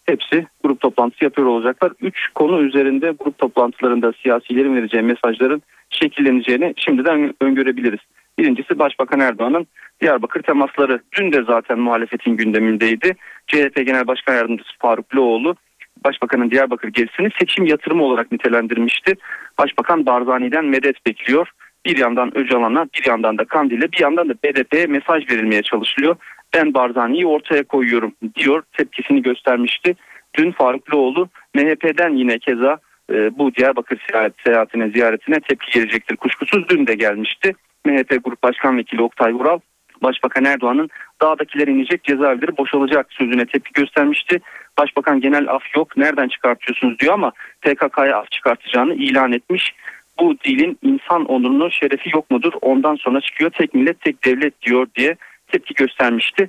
[0.06, 1.92] hepsi grup toplantısı yapıyor olacaklar.
[2.00, 8.00] Üç konu üzerinde grup toplantılarında siyasilerin vereceği mesajların şekilleneceğini şimdiden öngörebiliriz.
[8.38, 9.66] Birincisi Başbakan Erdoğan'ın
[10.00, 11.00] Diyarbakır temasları.
[11.18, 13.16] Dün de zaten muhalefetin gündemindeydi.
[13.46, 15.56] CHP Genel Başkan Yardımcısı Faruk Loğlu
[16.04, 19.14] Başbakanın Diyarbakır gezisini seçim yatırımı olarak nitelendirmişti.
[19.58, 21.50] Başbakan Barzani'den medet bekliyor
[21.86, 26.16] bir yandan Öcalan'a bir yandan da Kandil'e bir yandan da BDP'ye mesaj verilmeye çalışılıyor.
[26.54, 29.94] Ben Barzani'yi ortaya koyuyorum diyor tepkisini göstermişti.
[30.34, 32.78] Dün Farukluoğlu MHP'den yine keza
[33.12, 36.16] e, bu Diyarbakır seyahat, seyahatine ziyaretine tepki gelecektir.
[36.16, 37.54] Kuşkusuz dün de gelmişti.
[37.84, 39.58] MHP Grup Başkan Vekili Oktay Vural
[40.02, 40.90] Başbakan Erdoğan'ın
[41.22, 44.40] dağdakiler inecek cezaevleri boşalacak sözüne tepki göstermişti.
[44.78, 49.74] Başbakan genel af yok nereden çıkartıyorsunuz diyor ama PKK'ya af çıkartacağını ilan etmiş.
[50.22, 54.86] Bu dilin insan onurunu şerefi yok mudur ondan sonra çıkıyor tek millet tek devlet diyor
[54.96, 55.16] diye
[55.52, 56.48] tepki göstermişti.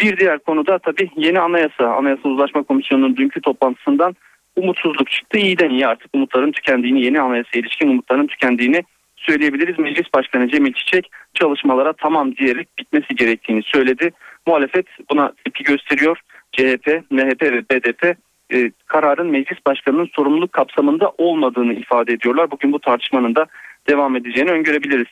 [0.00, 4.16] Bir diğer konuda tabii yeni anayasa, Anayasa Uzlaşma Komisyonu'nun dünkü toplantısından
[4.56, 5.38] umutsuzluk çıktı.
[5.38, 8.82] İyiden iyi artık umutların tükendiğini, yeni anayasa ilişkin umutların tükendiğini
[9.16, 9.78] söyleyebiliriz.
[9.78, 14.10] Meclis Başkanı Cemil Çiçek çalışmalara tamam diyerek bitmesi gerektiğini söyledi.
[14.46, 16.20] Muhalefet buna tepki gösteriyor.
[16.52, 18.16] CHP, MHP ve BDP
[18.52, 22.50] e, kararın meclis başkanının sorumluluk kapsamında olmadığını ifade ediyorlar.
[22.50, 23.46] Bugün bu tartışmanın da
[23.88, 25.06] devam edeceğini öngörebiliriz.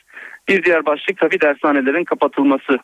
[0.47, 2.79] Bir diğer başlık tabii dershanelerin kapatılması.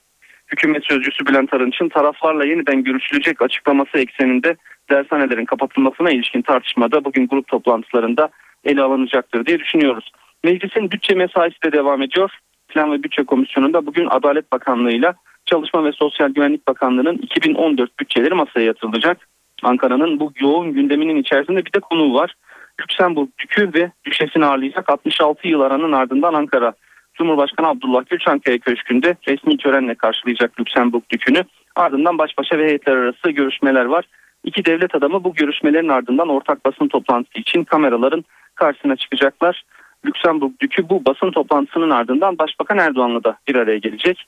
[0.51, 4.55] Hükümet sözcüsü Bülent Arınç'ın taraflarla yeniden görüşülecek açıklaması ekseninde
[4.89, 8.29] dershanelerin kapatılmasına ilişkin tartışmada bugün grup toplantılarında
[8.63, 10.11] ele alınacaktır diye düşünüyoruz.
[10.43, 12.31] Meclisin bütçe mesaisi de devam ediyor.
[12.67, 18.65] Plan ve Bütçe Komisyonu'nda bugün Adalet Bakanlığı'yla Çalışma ve Sosyal Güvenlik Bakanlığı'nın 2014 bütçeleri masaya
[18.65, 19.27] yatırılacak.
[19.63, 22.33] Ankara'nın bu yoğun gündeminin içerisinde bir de konu var.
[22.81, 26.73] Lüksemburg Dükü ve Düşesini ağırlayacak 66 yıl aranın ardından Ankara
[27.13, 31.43] Cumhurbaşkanı Abdullah Gül Çankaya Köşkü'nde resmi törenle karşılayacak Lüksemburg Dükü'nü.
[31.75, 34.05] Ardından baş başa ve heyetler arası görüşmeler var.
[34.43, 39.63] İki devlet adamı bu görüşmelerin ardından ortak basın toplantısı için kameraların karşısına çıkacaklar.
[40.05, 44.27] Lüksemburg Dükü bu basın toplantısının ardından Başbakan Erdoğan'la da bir araya gelecek.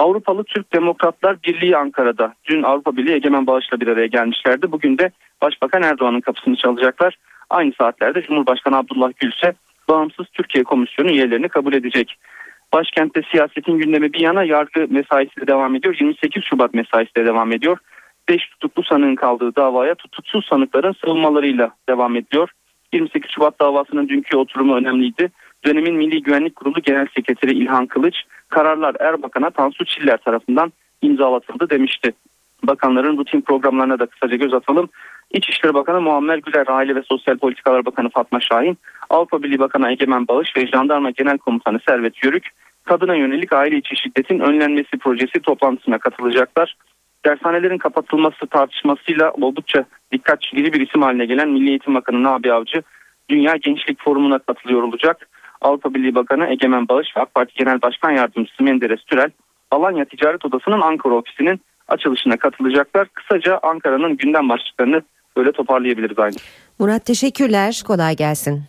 [0.00, 4.72] Avrupalı Türk Demokratlar Birliği Ankara'da dün Avrupa Birliği Egemen Bağış'la bir araya gelmişlerdi.
[4.72, 5.10] Bugün de
[5.42, 7.16] Başbakan Erdoğan'ın kapısını çalacaklar.
[7.50, 9.54] Aynı saatlerde Cumhurbaşkanı Abdullah Gül ise
[9.88, 12.14] Bağımsız Türkiye Komisyonu üyelerini kabul edecek.
[12.72, 15.96] Başkentte siyasetin gündemi bir yana yargı mesaisi de devam ediyor.
[16.00, 17.78] 28 Şubat mesaisi de devam ediyor.
[18.28, 22.50] 5 tutuklu sanığın kaldığı davaya tutuksuz sanıkların savunmalarıyla devam ediyor.
[22.92, 25.30] 28 Şubat davasının dünkü oturumu önemliydi.
[25.64, 28.16] Dönemin Milli Güvenlik Kurulu Genel Sekreteri İlhan Kılıç
[28.50, 30.72] kararlar Erbakan'a Tansu Çiller tarafından
[31.02, 32.12] imzalatıldı demişti.
[32.62, 34.88] Bakanların rutin programlarına da kısaca göz atalım.
[35.30, 38.78] İçişleri Bakanı Muammer Güler, Aile ve Sosyal Politikalar Bakanı Fatma Şahin,
[39.10, 42.48] Avrupa Birliği Bakanı Egemen Bağış ve Jandarma Genel Komutanı Servet Yörük,
[42.84, 46.76] kadına yönelik aile içi şiddetin önlenmesi projesi toplantısına katılacaklar.
[47.24, 52.82] Dershanelerin kapatılması tartışmasıyla oldukça dikkat çekici bir isim haline gelen Milli Eğitim Bakanı Nabi Avcı,
[53.28, 55.28] Dünya Gençlik Forumu'na katılıyor olacak.
[55.60, 59.30] Avrupa Birliği Bakanı Egemen Bağış ve AK Parti Genel Başkan Yardımcısı Menderes Türel,
[59.70, 63.08] Alanya Ticaret Odası'nın Ankara ofisinin açılışına katılacaklar.
[63.08, 65.02] Kısaca Ankara'nın gündem başlıklarını
[65.36, 66.36] böyle toparlayabiliriz aynı.
[66.78, 67.82] Murat teşekkürler.
[67.86, 68.62] Kolay gelsin.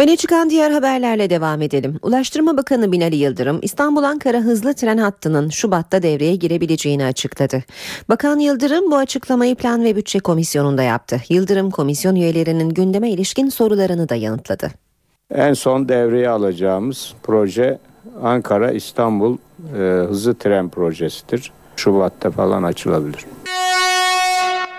[0.00, 1.98] Öne çıkan diğer haberlerle devam edelim.
[2.02, 7.62] Ulaştırma Bakanı Binali Yıldırım, İstanbul-Ankara hızlı tren hattının Şubat'ta devreye girebileceğini açıkladı.
[8.08, 11.20] Bakan Yıldırım bu açıklamayı Plan ve Bütçe Komisyonu'nda yaptı.
[11.28, 14.70] Yıldırım komisyon üyelerinin gündeme ilişkin sorularını da yanıtladı.
[15.34, 17.78] En son devreye alacağımız proje
[18.22, 19.36] Ankara-İstanbul
[19.74, 19.78] e,
[20.08, 21.52] hızlı tren projesidir.
[21.76, 23.26] Şubat'ta falan açılabilir.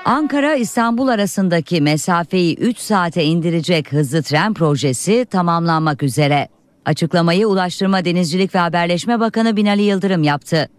[0.06, 6.48] Ankara İstanbul arasındaki mesafeyi 3 saate indirecek hızlı tren projesi tamamlanmak üzere.
[6.86, 10.70] Açıklamayı Ulaştırma Denizcilik ve Haberleşme Bakanı Binali Yıldırım yaptı.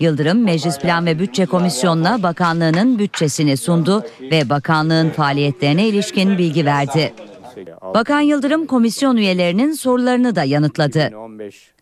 [0.00, 7.12] Yıldırım Meclis Plan ve Bütçe Komisyonu'na bakanlığının bütçesini sundu ve bakanlığın faaliyetlerine ilişkin bilgi verdi.
[7.94, 11.10] Bakan Yıldırım komisyon üyelerinin sorularını da yanıtladı.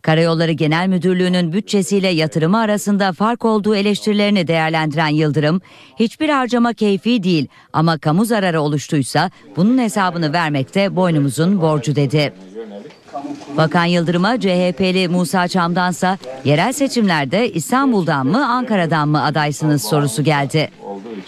[0.03, 5.61] Karayolları Genel Müdürlüğü'nün bütçesiyle yatırımı arasında fark olduğu eleştirilerini değerlendiren Yıldırım,
[5.99, 12.35] hiçbir harcama keyfi değil ama kamu zararı oluştuysa bunun hesabını vermekte boynumuzun borcu dedi.
[13.57, 20.71] Bakan Yıldırım'a CHP'li Musa Çam'dansa yerel seçimlerde İstanbul'dan mı Ankara'dan mı adaysınız sorusu geldi.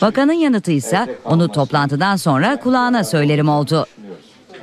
[0.02, 3.86] Bakanın yanıtı ise onu toplantıdan sonra kulağına söylerim oldu.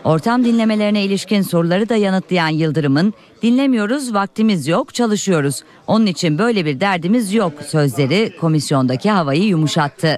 [0.07, 5.63] Ortam dinlemelerine ilişkin soruları da yanıtlayan Yıldırım'ın dinlemiyoruz vaktimiz yok çalışıyoruz.
[5.87, 10.17] Onun için böyle bir derdimiz yok sözleri komisyondaki havayı yumuşattı.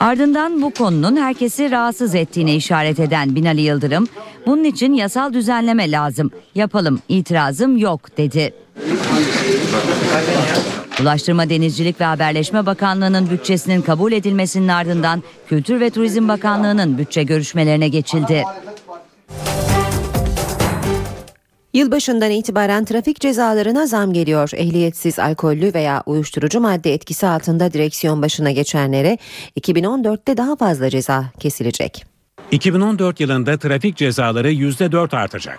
[0.00, 4.08] Ardından bu konunun herkesi rahatsız ettiğine işaret eden Binali Yıldırım,
[4.46, 8.54] bunun için yasal düzenleme lazım, yapalım, itirazım yok dedi.
[11.00, 17.88] Ulaştırma Denizcilik ve Haberleşme Bakanlığı'nın bütçesinin kabul edilmesinin ardından Kültür ve Turizm Bakanlığı'nın bütçe görüşmelerine
[17.88, 18.44] geçildi.
[21.74, 24.50] Yılbaşından itibaren trafik cezalarına zam geliyor.
[24.54, 29.18] Ehliyetsiz alkollü veya uyuşturucu madde etkisi altında direksiyon başına geçenlere
[29.60, 32.06] 2014'te daha fazla ceza kesilecek.
[32.50, 35.58] 2014 yılında trafik cezaları %4 artacak.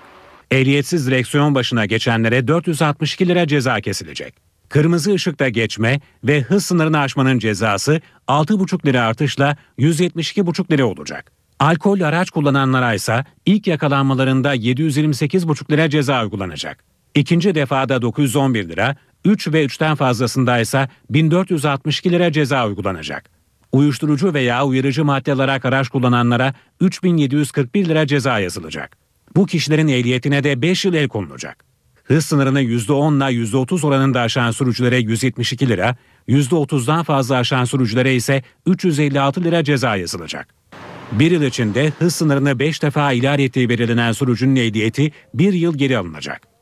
[0.52, 4.49] Ehliyetsiz direksiyon başına geçenlere 462 lira ceza kesilecek.
[4.70, 11.32] Kırmızı ışıkta geçme ve hız sınırını aşmanın cezası 6,5 lira artışla 172,5 lira olacak.
[11.60, 16.84] Alkol araç kullananlara ise ilk yakalanmalarında 728,5 lira ceza uygulanacak.
[17.16, 18.96] İkinci defada 911 lira,
[19.26, 23.30] 3 ve 3'ten fazlasında ise 1462 lira ceza uygulanacak.
[23.72, 28.98] Uyuşturucu veya uyarıcı madde alarak araç kullananlara 3741 lira ceza yazılacak.
[29.36, 31.69] Bu kişilerin ehliyetine de 5 yıl el konulacak.
[32.10, 35.96] Hız sınırını %10 ile %30 oranında aşan sürücülere 172 lira,
[36.28, 40.48] %30'dan fazla aşan sürücülere ise 356 lira ceza yazılacak.
[41.12, 45.98] Bir yıl içinde hız sınırını 5 defa ihlal ettiği belirlenen sürücünün ehliyeti 1 yıl geri
[45.98, 46.59] alınacak.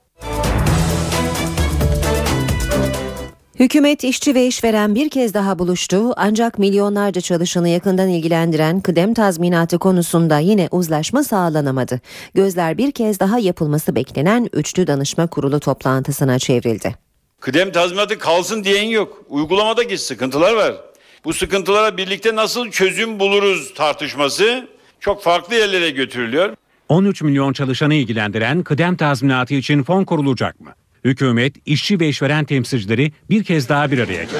[3.59, 9.79] Hükümet, işçi ve işveren bir kez daha buluştu ancak milyonlarca çalışanı yakından ilgilendiren kıdem tazminatı
[9.79, 12.01] konusunda yine uzlaşma sağlanamadı.
[12.33, 16.95] Gözler bir kez daha yapılması beklenen Üçlü Danışma Kurulu toplantısına çevrildi.
[17.39, 19.23] Kıdem tazminatı kalsın diyen yok.
[19.29, 20.75] Uygulamadaki sıkıntılar var.
[21.25, 24.67] Bu sıkıntılara birlikte nasıl çözüm buluruz tartışması
[24.99, 26.55] çok farklı yerlere götürülüyor.
[26.89, 30.73] 13 milyon çalışanı ilgilendiren kıdem tazminatı için fon kurulacak mı?
[31.07, 34.35] Hükümet, işçi ve işveren temsilcileri bir kez daha bir araya geldi.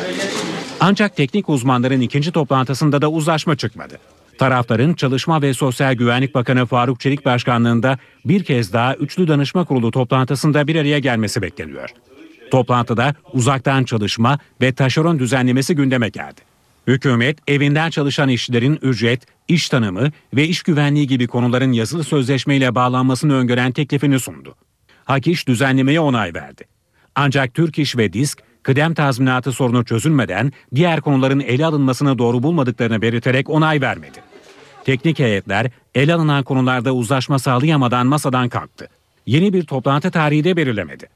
[0.80, 3.98] Ancak teknik uzmanların ikinci toplantısında da uzlaşma çıkmadı.
[4.38, 9.92] Tarafların Çalışma ve Sosyal Güvenlik Bakanı Faruk Çelik Başkanlığında bir kez daha Üçlü Danışma Kurulu
[9.92, 11.90] toplantısında bir araya gelmesi bekleniyor.
[12.52, 16.42] Toplantıda uzaktan çalışma ve taşeron düzenlemesi gündeme geldi.
[16.88, 23.34] Hükümet, evinden çalışan işçilerin ücret, iş tanımı ve iş güvenliği gibi konuların yazılı sözleşmeyle bağlanmasını
[23.34, 24.56] öngören teklifini sundu.
[25.08, 26.64] Hak İş düzenlemeye onay verdi.
[27.16, 33.02] Ancak Türk İş ve Disk kıdem tazminatı sorunu çözülmeden diğer konuların ele alınmasını doğru bulmadıklarını
[33.02, 34.20] belirterek onay vermedi.
[34.86, 38.88] Teknik heyetler ele alınan konularda uzlaşma sağlayamadan masadan kalktı.
[39.26, 41.08] Yeni bir toplantı tarihi de belirlemedi.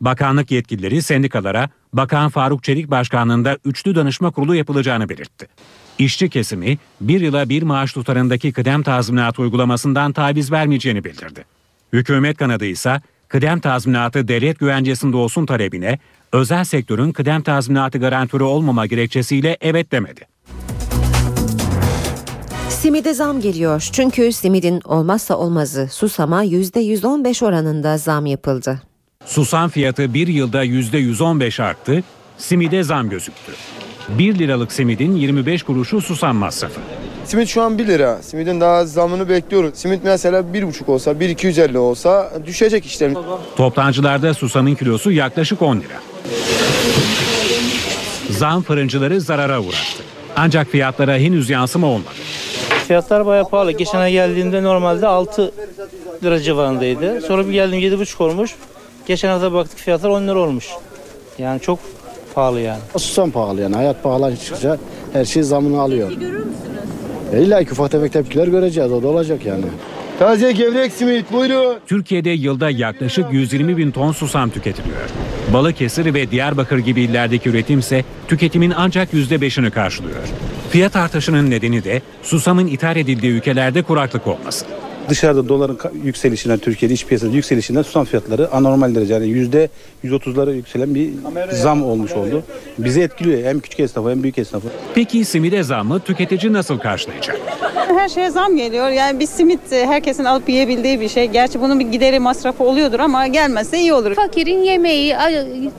[0.00, 5.46] Bakanlık yetkilileri sendikalara Bakan Faruk Çelik başkanlığında üçlü danışma kurulu yapılacağını belirtti.
[5.98, 11.44] İşçi kesimi bir yıla bir maaş tutarındaki kıdem tazminatı uygulamasından taviz vermeyeceğini bildirdi.
[11.92, 13.00] Hükümet kanadı ise
[13.34, 15.98] kıdem tazminatı devlet güvencesinde olsun talebine
[16.32, 20.20] özel sektörün kıdem tazminatı garantörü olmama gerekçesiyle evet demedi.
[22.68, 28.82] Simide zam geliyor çünkü simidin olmazsa olmazı susama %115 oranında zam yapıldı.
[29.26, 32.02] Susam fiyatı bir yılda %115 arttı,
[32.38, 33.52] simide zam gözüktü.
[34.08, 36.80] 1 liralık simidin 25 kuruşu susam masrafı.
[37.24, 38.18] Simit şu an 1 lira.
[38.22, 39.74] Simidin daha az zamını bekliyoruz.
[39.74, 43.14] Simit mesela 1,5 olsa, 1,250 olsa düşecek işte.
[43.56, 45.94] Toptancılarda susamın kilosu yaklaşık 10 lira.
[48.30, 50.02] Zam fırıncıları zarara uğrattı.
[50.36, 52.08] Ancak fiyatlara henüz yansıma olmadı.
[52.86, 53.72] Fiyatlar bayağı pahalı.
[53.72, 55.52] Geçen ay geldiğimde normalde 6
[56.24, 57.20] lira civarındaydı.
[57.20, 58.54] Sonra bir geldim 7,5 olmuş.
[59.06, 60.68] Geçen hafta baktık fiyatlar 10 lira olmuş.
[61.38, 61.78] Yani çok
[62.34, 62.80] pahalı yani.
[62.96, 63.74] Susam pahalı yani.
[63.76, 64.78] Hayat pahalaştıkça
[65.12, 66.10] her şey zamını alıyor.
[66.12, 66.54] görür müsünüz?
[67.34, 68.92] E illa ki ufak tefek tepkiler göreceğiz.
[68.92, 69.64] O da olacak yani.
[70.18, 71.76] Taze gevrek simit buyurun.
[71.86, 75.00] Türkiye'de yılda yaklaşık 120 bin ton susam tüketiliyor.
[75.52, 80.22] Balıkesir ve Diyarbakır gibi illerdeki üretim ise tüketimin ancak %5'ini karşılıyor.
[80.70, 84.66] Fiyat artışının nedeni de susamın ithal edildiği ülkelerde kuraklık olması.
[85.08, 89.68] Dışarıda doların yükselişinden, Türkiye'de iç piyasada yükselişinden susam fiyatları anormal derece yani yüzde
[90.04, 91.10] 130'lara yükselen bir
[91.52, 92.42] zam olmuş oldu.
[92.78, 94.68] Bizi etkiliyor hem küçük esnafı hem büyük esnafı.
[94.94, 97.40] Peki simide zammı tüketici nasıl karşılayacak?
[97.88, 98.88] Her şeye zam geliyor.
[98.90, 101.26] Yani bir simit e, herkesin alıp yiyebildiği bir şey.
[101.26, 104.14] Gerçi bunun bir gideri masrafı oluyordur ama gelmezse iyi olur.
[104.14, 105.14] Fakirin yemeği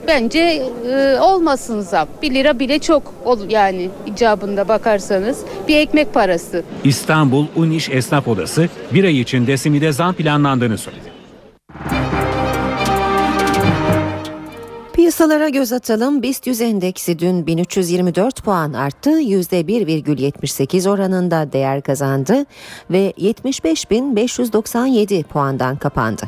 [0.06, 0.62] bence
[0.92, 2.08] e, olmasın zam.
[2.22, 3.14] 1 lira bile çok
[3.48, 6.62] yani icabında bakarsanız bir ekmek parası.
[6.84, 11.05] İstanbul Uniş Esnaf Odası bir ay içinde simide zam planlandığını söyledi.
[15.06, 16.22] Piyasalara göz atalım.
[16.22, 19.10] BIST 100 endeksi dün 1324 puan arttı.
[19.10, 22.44] %1,78 oranında değer kazandı
[22.90, 26.22] ve 75.597 puandan kapandı.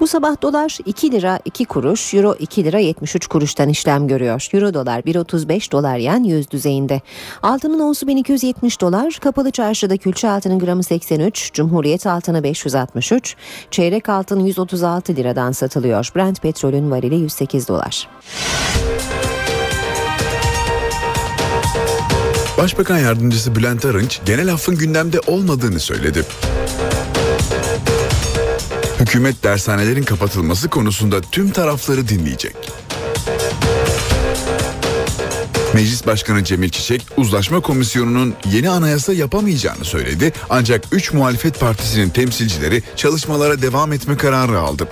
[0.00, 4.48] Bu sabah dolar 2 lira 2 kuruş, euro 2 lira 73 kuruştan işlem görüyor.
[4.52, 7.00] Euro dolar 1.35 dolar yen 100 düzeyinde.
[7.42, 13.36] Altının onsu 1270 dolar, kapalı çarşıda külçe altının gramı 83, Cumhuriyet altını 563,
[13.70, 16.10] çeyrek altın 136 liradan satılıyor.
[16.16, 18.08] Brent petrolün varili 108 dolar.
[22.58, 26.24] Başbakan Yardımcısı Bülent Arınç genel affın gündemde olmadığını söyledi.
[29.00, 32.56] Hükümet dershanelerin kapatılması konusunda tüm tarafları dinleyecek.
[35.74, 40.32] Meclis Başkanı Cemil Çiçek, uzlaşma komisyonunun yeni anayasa yapamayacağını söyledi.
[40.50, 44.88] Ancak 3 muhalefet partisinin temsilcileri çalışmalara devam etme kararı aldı.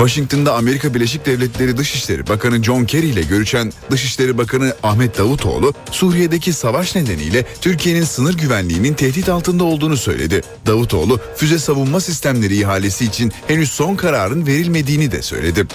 [0.00, 6.52] Washington'da Amerika Birleşik Devletleri Dışişleri Bakanı John Kerry ile görüşen Dışişleri Bakanı Ahmet Davutoğlu, Suriye'deki
[6.52, 10.42] savaş nedeniyle Türkiye'nin sınır güvenliğinin tehdit altında olduğunu söyledi.
[10.66, 15.66] Davutoğlu, füze savunma sistemleri ihalesi için henüz son kararın verilmediğini de söyledi.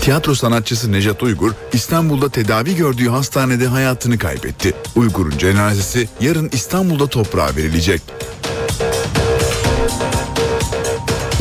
[0.00, 4.74] Tiyatro sanatçısı Nejat Uygur İstanbul'da tedavi gördüğü hastanede hayatını kaybetti.
[4.96, 8.02] Uygur'un cenazesi yarın İstanbul'da toprağa verilecek.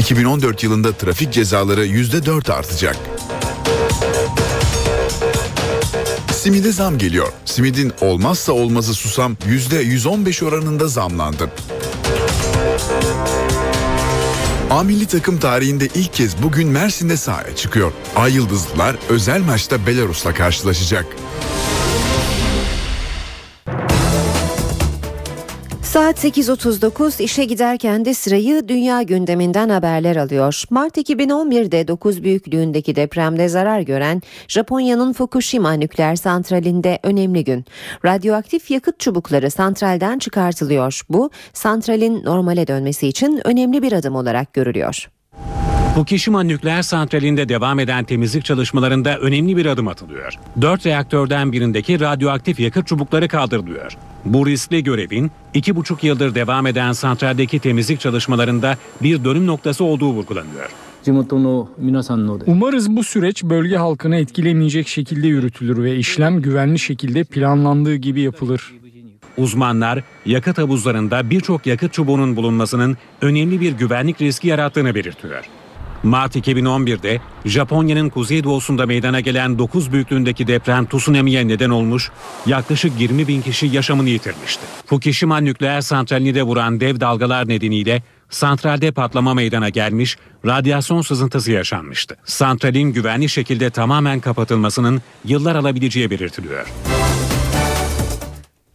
[0.02, 2.98] 2014 yılında trafik cezaları %4 artacak.
[6.34, 7.28] Simide zam geliyor.
[7.46, 11.52] Simidin olmazsa olmazı susam %115 oranında zamlandı.
[14.70, 17.92] A takım tarihinde ilk kez bugün Mersin'de sahaya çıkıyor.
[18.16, 21.06] Ay Yıldızlılar özel maçta Belarus'la karşılaşacak.
[25.92, 30.64] Saat 8.39 işe giderken de sırayı dünya gündeminden haberler alıyor.
[30.70, 37.66] Mart 2011'de 9 büyüklüğündeki depremde zarar gören Japonya'nın Fukushima nükleer santralinde önemli gün.
[38.06, 41.02] Radyoaktif yakıt çubukları santralden çıkartılıyor.
[41.10, 45.10] Bu santralin normale dönmesi için önemli bir adım olarak görülüyor.
[45.96, 50.34] Fukushima nükleer santralinde devam eden temizlik çalışmalarında önemli bir adım atılıyor.
[50.62, 53.98] Dört reaktörden birindeki radyoaktif yakıt çubukları kaldırılıyor.
[54.26, 60.14] Bu riskli görevin iki buçuk yıldır devam eden santraldeki temizlik çalışmalarında bir dönüm noktası olduğu
[60.14, 60.70] vurgulanıyor.
[62.48, 68.74] Umarız bu süreç bölge halkını etkilemeyecek şekilde yürütülür ve işlem güvenli şekilde planlandığı gibi yapılır.
[69.38, 75.46] Uzmanlar yakıt havuzlarında birçok yakıt çubuğunun bulunmasının önemli bir güvenlik riski yarattığını belirtiyor.
[76.04, 82.12] Mart 2011'de Japonya'nın kuzeydoğusunda meydana gelen 9 büyüklüğündeki deprem tsunami'ye neden olmuş,
[82.46, 84.62] yaklaşık 20 bin kişi yaşamını yitirmişti.
[84.86, 92.18] Fukushima nükleer santralini de vuran dev dalgalar nedeniyle santralde patlama meydana gelmiş, radyasyon sızıntısı yaşanmıştı.
[92.26, 96.68] Santralin güvenli şekilde tamamen kapatılmasının yıllar alabileceği belirtiliyor.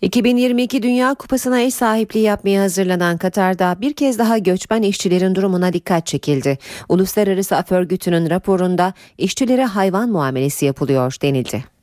[0.02, 6.06] 2022 Dünya Kupası'na eş sahipliği yapmaya hazırlanan Katar'da bir kez daha göçmen işçilerin durumuna dikkat
[6.06, 6.58] çekildi.
[6.88, 11.75] Uluslararası Af Örgütü'nün raporunda işçilere hayvan muamelesi yapılıyor denildi.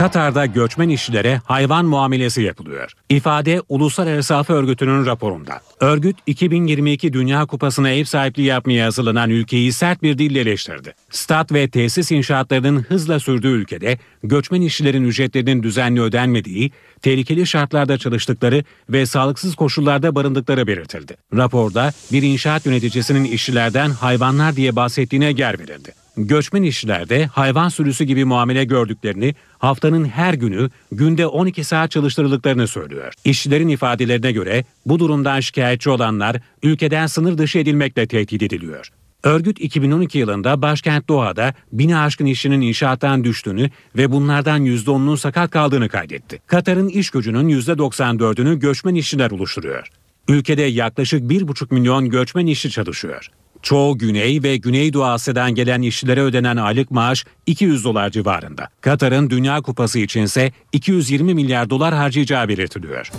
[0.00, 2.92] Katar'da göçmen işçilere hayvan muamelesi yapılıyor.
[3.08, 5.60] İfade Uluslararası Af Örgütü'nün raporunda.
[5.80, 10.94] Örgüt 2022 Dünya Kupası'na ev sahipliği yapmaya hazırlanan ülkeyi sert bir dille eleştirdi.
[11.10, 16.70] Stat ve tesis inşaatlarının hızla sürdüğü ülkede göçmen işçilerin ücretlerinin düzenli ödenmediği,
[17.02, 21.16] tehlikeli şartlarda çalıştıkları ve sağlıksız koşullarda barındıkları belirtildi.
[21.36, 25.92] Raporda bir inşaat yöneticisinin işçilerden hayvanlar diye bahsettiğine yer verildi.
[26.26, 33.12] Göçmen işçilerde hayvan sürüsü gibi muamele gördüklerini, haftanın her günü günde 12 saat çalıştırıldıklarını söylüyor.
[33.24, 38.88] İşçilerin ifadelerine göre bu durumdan şikayetçi olanlar ülkeden sınır dışı edilmekle tehdit ediliyor.
[39.22, 45.88] Örgüt 2012 yılında başkent Doha'da bini aşkın işçinin inşaattan düştüğünü ve bunlardan %10'unun sakat kaldığını
[45.88, 46.38] kaydetti.
[46.46, 49.88] Katar'ın iş gücünün %94'ünü göçmen işçiler oluşturuyor.
[50.28, 53.30] Ülkede yaklaşık 1,5 milyon göçmen işçi çalışıyor.
[53.62, 58.68] Çoğu Güney ve Güneydoğu Asya'dan gelen işçilere ödenen aylık maaş 200 dolar civarında.
[58.80, 63.10] Katar'ın Dünya Kupası içinse 220 milyar dolar harcayacağı belirtiliyor.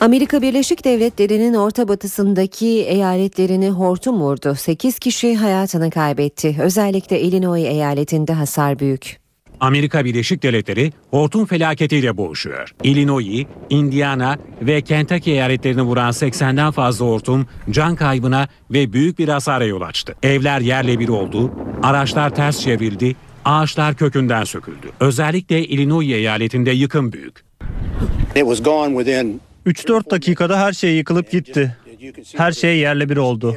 [0.00, 4.54] Amerika Birleşik Devletleri'nin orta batısındaki eyaletlerini hortum vurdu.
[4.54, 6.56] 8 kişi hayatını kaybetti.
[6.60, 9.20] Özellikle Illinois eyaletinde hasar büyük.
[9.60, 12.74] Amerika Birleşik Devletleri hortum felaketiyle boğuşuyor.
[12.82, 19.64] Illinois, Indiana ve Kentucky eyaletlerini vuran 80'den fazla hortum can kaybına ve büyük bir hasara
[19.64, 20.14] yol açtı.
[20.22, 21.52] Evler yerle bir oldu,
[21.82, 24.90] araçlar ters çevrildi, ağaçlar kökünden söküldü.
[25.00, 27.44] Özellikle Illinois eyaletinde yıkım büyük.
[29.66, 31.76] 3-4 dakikada her şey yıkılıp gitti.
[32.36, 33.56] Her şey yerle bir oldu.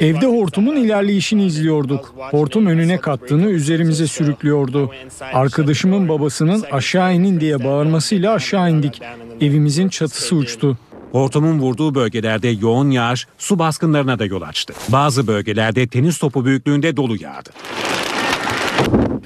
[0.00, 2.14] Evde hortumun ilerleyişini izliyorduk.
[2.16, 4.90] Hortum önüne kattığını üzerimize sürüklüyordu.
[5.32, 9.02] Arkadaşımın babasının aşağı inin diye bağırmasıyla aşağı indik.
[9.40, 10.78] Evimizin çatısı uçtu.
[11.12, 14.74] Hortumun vurduğu bölgelerde yoğun yağış su baskınlarına da yol açtı.
[14.88, 17.50] Bazı bölgelerde tenis topu büyüklüğünde dolu yağdı.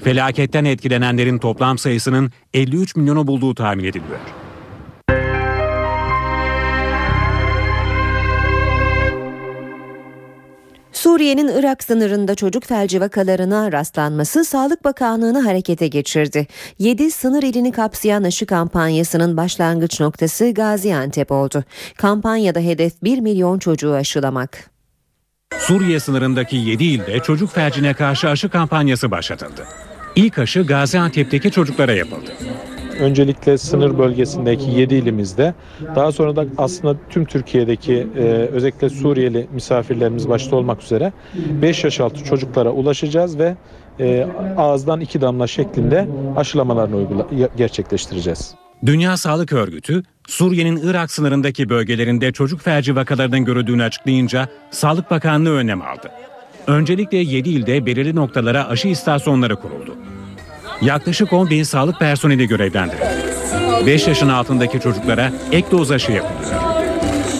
[0.03, 4.19] Felaketten etkilenenlerin toplam sayısının 53 milyonu bulduğu tahmin ediliyor.
[11.03, 16.47] Suriye'nin Irak sınırında çocuk felci vakalarına rastlanması Sağlık Bakanlığı'nı harekete geçirdi.
[16.79, 21.63] 7 sınır ilini kapsayan aşı kampanyasının başlangıç noktası Gaziantep oldu.
[21.97, 24.69] Kampanyada hedef 1 milyon çocuğu aşılamak.
[25.57, 29.67] Suriye sınırındaki 7 ilde çocuk felcine karşı aşı kampanyası başlatıldı.
[30.15, 32.31] İlk aşı Gaziantep'teki çocuklara yapıldı.
[32.99, 35.53] Öncelikle sınır bölgesindeki 7 ilimizde
[35.95, 38.21] daha sonra da aslında tüm Türkiye'deki e,
[38.51, 41.13] özellikle Suriyeli misafirlerimiz başta olmak üzere
[41.61, 43.55] 5 yaş altı çocuklara ulaşacağız ve
[43.99, 44.27] e,
[44.57, 48.55] ağızdan iki damla şeklinde aşılamalarını uygula- gerçekleştireceğiz.
[48.85, 55.81] Dünya Sağlık Örgütü, Suriye'nin Irak sınırındaki bölgelerinde çocuk felci vakalarının görüldüğünü açıklayınca Sağlık Bakanlığı önlem
[55.81, 56.11] aldı.
[56.67, 59.95] Öncelikle 7 ilde belirli noktalara aşı istasyonları kuruldu.
[60.85, 63.85] Yaklaşık 10 bin sağlık personeli görevlendirildi.
[63.87, 66.61] 5 yaşın altındaki çocuklara ek doz aşı yapılıyor.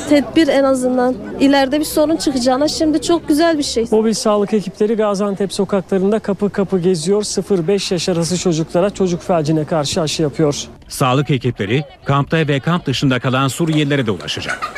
[0.10, 1.16] Tedbir en azından.
[1.40, 3.86] İleride bir sorun çıkacağına şimdi çok güzel bir şey.
[3.92, 7.22] Mobil sağlık ekipleri Gaziantep sokaklarında kapı kapı geziyor.
[7.24, 10.56] 0-5 yaş arası çocuklara çocuk felcine karşı aşı yapıyor.
[10.88, 14.74] Sağlık ekipleri kampta ve kamp dışında kalan Suriyelilere de ulaşacak.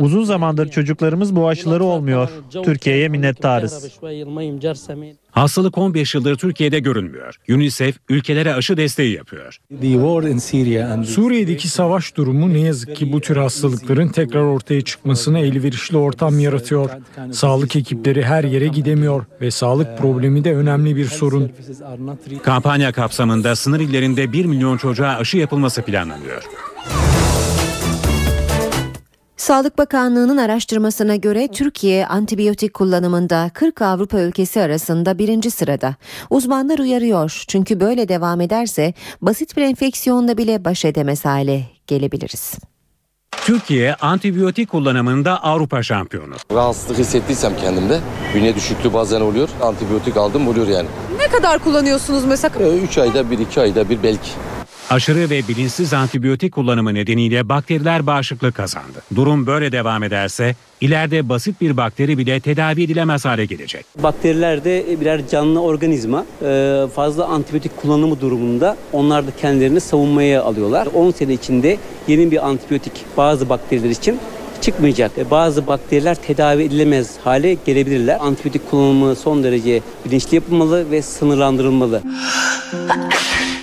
[0.00, 2.28] Uzun zamandır çocuklarımız bu aşıları olmuyor.
[2.64, 3.98] Türkiye'ye minnettarız.
[5.30, 7.36] Hastalık 15 yıldır Türkiye'de görünmüyor.
[7.50, 9.58] UNICEF ülkelere aşı desteği yapıyor.
[11.04, 16.90] Suriye'deki savaş durumu ne yazık ki bu tür hastalıkların tekrar ortaya çıkmasına elverişli ortam yaratıyor.
[17.32, 21.52] Sağlık ekipleri her yere gidemiyor ve sağlık problemi de önemli bir sorun.
[22.42, 26.42] Kampanya kapsamında sınır illerinde 1 milyon çocuğa aşı yapılması planlanıyor.
[29.42, 35.94] Sağlık Bakanlığı'nın araştırmasına göre Türkiye antibiyotik kullanımında 40 Avrupa ülkesi arasında birinci sırada.
[36.30, 42.54] Uzmanlar uyarıyor çünkü böyle devam ederse basit bir enfeksiyonla bile baş edemez hale gelebiliriz.
[43.30, 46.34] Türkiye antibiyotik kullanımında Avrupa şampiyonu.
[46.52, 48.00] Rahatsızlık hissettiysem kendimde
[48.34, 49.48] bünye düşüklüğü bazen oluyor.
[49.62, 50.88] Antibiyotik aldım oluyor yani.
[51.18, 52.68] Ne kadar kullanıyorsunuz mesela?
[52.68, 54.30] 3 ayda bir iki ayda bir belki.
[54.92, 59.02] Aşırı ve bilinçsiz antibiyotik kullanımı nedeniyle bakteriler bağışıklık kazandı.
[59.14, 63.86] Durum böyle devam ederse ileride basit bir bakteri bile tedavi edilemez hale gelecek.
[64.02, 66.26] Bakteriler de birer canlı organizma.
[66.42, 70.88] Ee, Fazla antibiyotik kullanımı durumunda onlar da kendilerini savunmaya alıyorlar.
[70.94, 71.78] 10 sene içinde
[72.08, 74.18] yeni bir antibiyotik bazı bakteriler için
[74.60, 75.12] çıkmayacak.
[75.18, 78.18] Ee, Bazı bakteriler tedavi edilemez hale gelebilirler.
[78.20, 82.02] Antibiyotik kullanımı son derece bilinçli yapılmalı ve sınırlandırılmalı.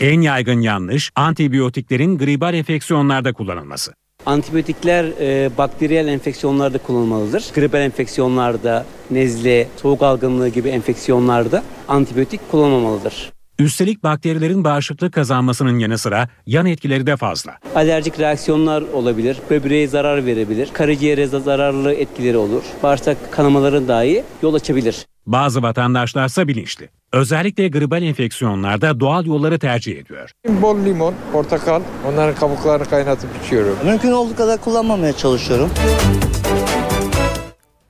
[0.02, 3.94] En yaygın yanlış antibiyotiklerin gribal enfeksiyonlarda kullanılması.
[4.26, 7.46] Antibiyotikler e, bakteriyel enfeksiyonlarda kullanılmalıdır.
[7.56, 13.32] Gribal enfeksiyonlarda, nezle, soğuk algınlığı gibi enfeksiyonlarda antibiyotik kullanılmamalıdır.
[13.60, 17.58] Üstelik bakterilerin bağışıklık kazanmasının yanı sıra yan etkileri de fazla.
[17.76, 25.06] Alerjik reaksiyonlar olabilir, böbreğe zarar verebilir, karaciğere zararlı etkileri olur, bağırsak kanamaların dahi yol açabilir.
[25.26, 26.90] Bazı vatandaşlarsa bilinçli.
[27.14, 30.32] Özellikle gribal enfeksiyonlarda doğal yolları tercih ediyor.
[30.48, 33.78] Bol limon, portakal, onların kabuklarını kaynatıp içiyorum.
[33.86, 35.70] Mümkün olduğu kadar kullanmamaya çalışıyorum.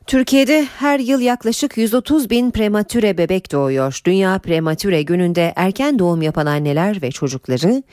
[0.08, 4.00] Türkiye'de her yıl yaklaşık 130 bin prematüre bebek doğuyor.
[4.06, 7.84] Dünya Prematüre Günü'nde erken doğum yapan anneler ve çocukları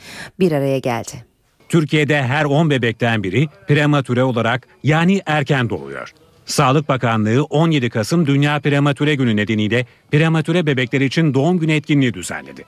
[0.41, 1.25] bir araya geldi.
[1.69, 6.13] Türkiye'de her 10 bebekten biri prematüre olarak yani erken doğuyor.
[6.47, 12.65] Sağlık Bakanlığı 17 Kasım Dünya Prematüre Günü nedeniyle prematüre bebekler için doğum günü etkinliği düzenledi.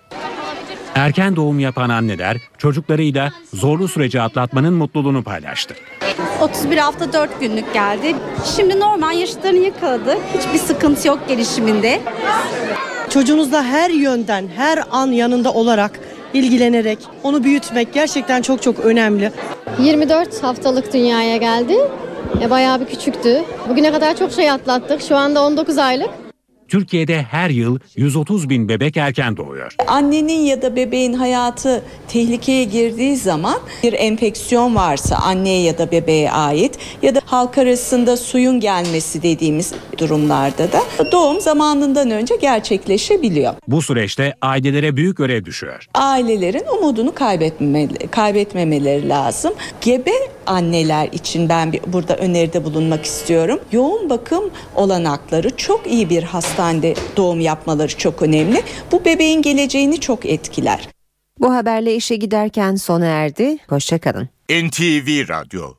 [0.95, 5.74] Erken doğum yapan anneler çocuklarıyla zorlu süreci atlatmanın mutluluğunu paylaştı.
[6.41, 8.16] 31 hafta 4 günlük geldi.
[8.57, 10.18] Şimdi normal yaşıtlarını yakaladı.
[10.39, 12.01] Hiçbir sıkıntı yok gelişiminde.
[13.11, 16.01] Çocuğunuzla her yönden, her an yanında olarak
[16.35, 19.33] ilgilenerek onu büyütmek gerçekten çok çok önemli.
[19.79, 21.77] 24 haftalık dünyaya geldi.
[22.43, 23.43] E, bayağı bir küçüktü.
[23.69, 25.03] Bugüne kadar çok şey atlattık.
[25.03, 26.11] Şu anda 19 aylık.
[26.69, 29.75] Türkiye'de her yıl 130 bin bebek erken doğuyor.
[29.87, 36.31] Annenin ya da bebeğin hayatı tehlikeye girdiği zaman bir enfeksiyon varsa anneye ya da bebeğe
[36.33, 43.55] ait ya da halk arasında suyun gelmesi dediğimiz durumlarda da doğum zamanından önce gerçekleşebiliyor.
[43.69, 45.87] Bu süreçte ailelere büyük görev düşüyor.
[45.95, 49.53] Ailelerin umudunu kaybetmemeli, kaybetmemeleri lazım.
[49.81, 50.12] Gebe
[50.47, 53.61] anneler için ben bir, burada öneride bulunmak istiyorum.
[53.73, 56.23] Yoğun bakım olanakları çok iyi bir
[56.59, 58.63] hastanede doğum yapmaları çok önemli.
[58.93, 60.89] Bu bebeğin geleceğini çok etkiler.
[61.41, 63.59] Bu haberle işe giderken sona erdi.
[63.69, 64.29] Hoşçakalın.
[64.51, 65.75] NTV Radyo